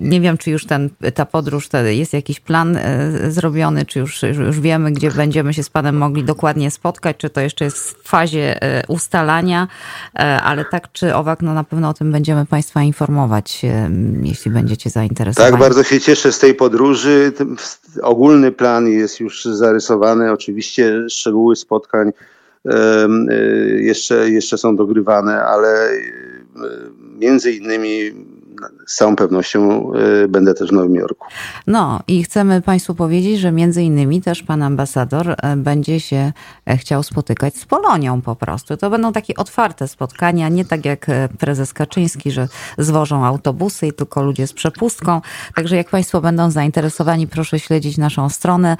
Nie 0.00 0.20
wiem, 0.20 0.38
czy 0.38 0.50
już 0.50 0.66
ten, 0.66 0.90
ta 1.14 1.26
podróż, 1.26 1.68
jest 1.86 2.12
jakiś 2.12 2.40
plan 2.40 2.78
zrobiony, 3.28 3.86
czy 3.86 3.98
już, 3.98 4.22
już 4.22 4.60
wiemy, 4.60 4.92
gdzie 4.92 5.10
będziemy 5.10 5.54
się 5.54 5.62
z 5.62 5.70
Panem 5.70 5.96
mogli 5.96 6.24
dokładnie 6.24 6.70
spotkać, 6.70 7.16
czy 7.16 7.30
to 7.30 7.40
jeszcze 7.40 7.64
jest 7.64 7.78
w 7.78 8.08
fazie 8.08 8.58
ustalania, 8.88 9.68
ale 10.42 10.64
tak 10.64 10.92
czy 10.92 11.14
owak, 11.14 11.42
no 11.42 11.54
na 11.54 11.64
pewno 11.64 11.88
o 11.88 11.94
tym 11.94 12.12
będziemy 12.12 12.46
Państwa 12.46 12.82
informować, 12.82 13.62
jeśli 14.26 14.50
będziecie 14.50 14.90
zainteresowani. 14.90 15.52
Tak, 15.52 15.60
bardzo 15.60 15.82
się 15.82 16.00
cieszę 16.00 16.32
z 16.32 16.38
tej 16.38 16.54
podróży. 16.54 17.32
Ogólny 18.02 18.52
plan 18.52 18.88
jest 18.88 19.20
już 19.20 19.44
zarysowany. 19.44 20.32
Oczywiście 20.32 21.08
szczegóły 21.08 21.56
spotkań 21.56 22.12
Y, 22.66 23.82
jeszcze, 23.82 24.30
jeszcze 24.30 24.58
są 24.58 24.76
dogrywane, 24.76 25.44
ale 25.44 25.92
y, 25.92 26.00
między 27.18 27.52
innymi 27.52 28.12
z 28.86 28.94
całą 28.94 29.16
pewnością 29.16 29.92
będę 30.28 30.54
też 30.54 30.70
w 30.70 30.72
Nowym 30.72 30.94
Jorku. 30.94 31.26
No 31.66 32.00
i 32.08 32.24
chcemy 32.24 32.62
Państwu 32.62 32.94
powiedzieć, 32.94 33.40
że 33.40 33.52
między 33.52 33.82
innymi 33.82 34.22
też 34.22 34.42
pan 34.42 34.62
ambasador 34.62 35.36
będzie 35.56 36.00
się 36.00 36.32
chciał 36.76 37.02
spotykać 37.02 37.56
z 37.56 37.64
Polonią 37.64 38.22
po 38.22 38.36
prostu. 38.36 38.76
To 38.76 38.90
będą 38.90 39.12
takie 39.12 39.34
otwarte 39.34 39.88
spotkania, 39.88 40.48
nie 40.48 40.64
tak 40.64 40.84
jak 40.84 41.06
prezes 41.38 41.72
Kaczyński, 41.72 42.30
że 42.30 42.48
zwożą 42.78 43.26
autobusy 43.26 43.86
i 43.86 43.92
tylko 43.92 44.22
ludzie 44.22 44.46
z 44.46 44.52
przepustką. 44.52 45.20
Także 45.54 45.76
jak 45.76 45.90
Państwo 45.90 46.20
będą 46.20 46.50
zainteresowani, 46.50 47.26
proszę 47.26 47.58
śledzić 47.58 47.98
naszą 47.98 48.28
stronę, 48.28 48.76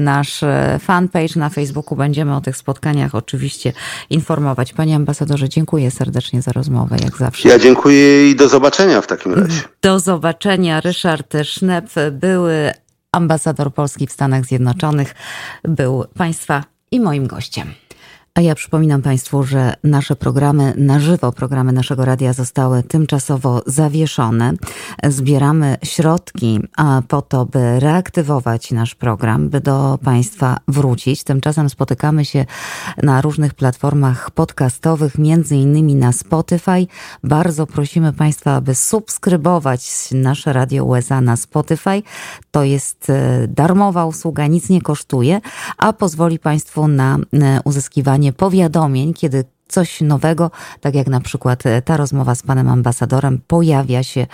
nasz 0.00 0.44
fanpage 0.80 1.36
na 1.36 1.48
Facebooku. 1.48 1.96
Będziemy 1.96 2.36
o 2.36 2.40
tych 2.40 2.56
spotkaniach 2.56 3.14
oczywiście 3.14 3.72
informować. 4.10 4.72
Panie 4.72 4.96
ambasadorze, 4.96 5.48
dziękuję 5.48 5.90
serdecznie 5.90 6.42
za 6.42 6.52
rozmowę, 6.52 6.96
jak 7.04 7.16
zawsze. 7.16 7.48
Ja 7.48 7.58
dziękuję 7.58 8.30
i 8.30 8.36
do 8.36 8.48
zobaczenia 8.48 9.00
w 9.00 9.06
takim 9.06 9.31
Do 9.82 10.00
zobaczenia. 10.00 10.80
Ryszard 10.80 11.34
Sznep, 11.44 11.90
były 12.12 12.72
ambasador 13.12 13.74
Polski 13.74 14.06
w 14.06 14.12
Stanach 14.12 14.46
Zjednoczonych, 14.46 15.14
był 15.64 16.04
Państwa 16.14 16.64
i 16.90 17.00
moim 17.00 17.26
gościem. 17.26 17.74
A 18.34 18.40
ja 18.40 18.54
przypominam 18.54 19.02
Państwu, 19.02 19.42
że 19.42 19.74
nasze 19.84 20.16
programy 20.16 20.74
na 20.76 21.00
żywo, 21.00 21.32
programy 21.32 21.72
naszego 21.72 22.04
radia 22.04 22.32
zostały 22.32 22.82
tymczasowo 22.82 23.62
zawieszone. 23.66 24.52
Zbieramy 25.08 25.76
środki 25.84 26.60
po 27.08 27.22
to, 27.22 27.46
by 27.46 27.80
reaktywować 27.80 28.70
nasz 28.70 28.94
program, 28.94 29.48
by 29.48 29.60
do 29.60 29.98
Państwa 30.04 30.56
wrócić. 30.68 31.24
Tymczasem 31.24 31.70
spotykamy 31.70 32.24
się 32.24 32.46
na 33.02 33.20
różnych 33.20 33.54
platformach 33.54 34.30
podcastowych, 34.30 35.18
między 35.18 35.56
innymi 35.56 35.94
na 35.94 36.12
Spotify. 36.12 36.86
Bardzo 37.24 37.66
prosimy 37.66 38.12
Państwa, 38.12 38.54
aby 38.54 38.74
subskrybować 38.74 40.08
nasze 40.12 40.52
Radio 40.52 40.84
USA 40.84 41.20
na 41.20 41.36
Spotify. 41.36 42.02
To 42.50 42.64
jest 42.64 43.10
e, 43.10 43.48
darmowa 43.48 44.06
usługa, 44.06 44.46
nic 44.46 44.68
nie 44.68 44.80
kosztuje, 44.80 45.40
a 45.78 45.92
pozwoli 45.92 46.38
Państwu 46.38 46.88
na 46.88 47.18
e, 47.32 47.60
uzyskiwanie 48.22 48.32
powiadomień, 48.32 49.14
kiedy 49.14 49.44
coś 49.68 50.00
nowego, 50.00 50.50
tak 50.80 50.94
jak 50.94 51.06
na 51.06 51.20
przykład 51.20 51.66
e, 51.66 51.82
ta 51.82 51.96
rozmowa 51.96 52.34
z 52.34 52.42
panem 52.42 52.68
ambasadorem 52.68 53.40
pojawia 53.46 54.02
się 54.02 54.26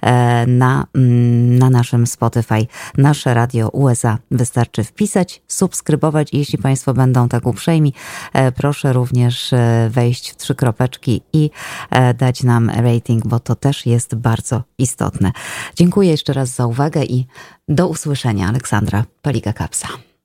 e, 0.00 0.46
na, 0.46 0.86
mm, 0.94 1.58
na 1.58 1.70
naszym 1.70 2.06
Spotify. 2.06 2.66
Nasze 2.98 3.34
radio 3.34 3.68
USA 3.68 4.18
wystarczy 4.30 4.84
wpisać, 4.84 5.42
subskrybować 5.48 6.32
i 6.32 6.38
jeśli 6.38 6.58
państwo 6.58 6.94
będą 6.94 7.28
tak 7.28 7.46
uprzejmi, 7.46 7.92
e, 8.32 8.52
proszę 8.52 8.92
również 8.92 9.54
wejść 9.90 10.30
w 10.30 10.36
trzy 10.36 10.54
kropeczki 10.54 11.22
i 11.32 11.50
dać 12.18 12.42
nam 12.42 12.70
rating, 12.70 13.26
bo 13.26 13.40
to 13.40 13.54
też 13.54 13.86
jest 13.86 14.14
bardzo 14.14 14.62
istotne. 14.78 15.32
Dziękuję 15.74 16.10
jeszcze 16.10 16.32
raz 16.32 16.54
za 16.54 16.66
uwagę 16.66 17.04
i 17.04 17.26
do 17.68 17.88
usłyszenia. 17.88 18.48
Aleksandra 18.48 19.04
Paliga-Kapsa. 19.22 20.15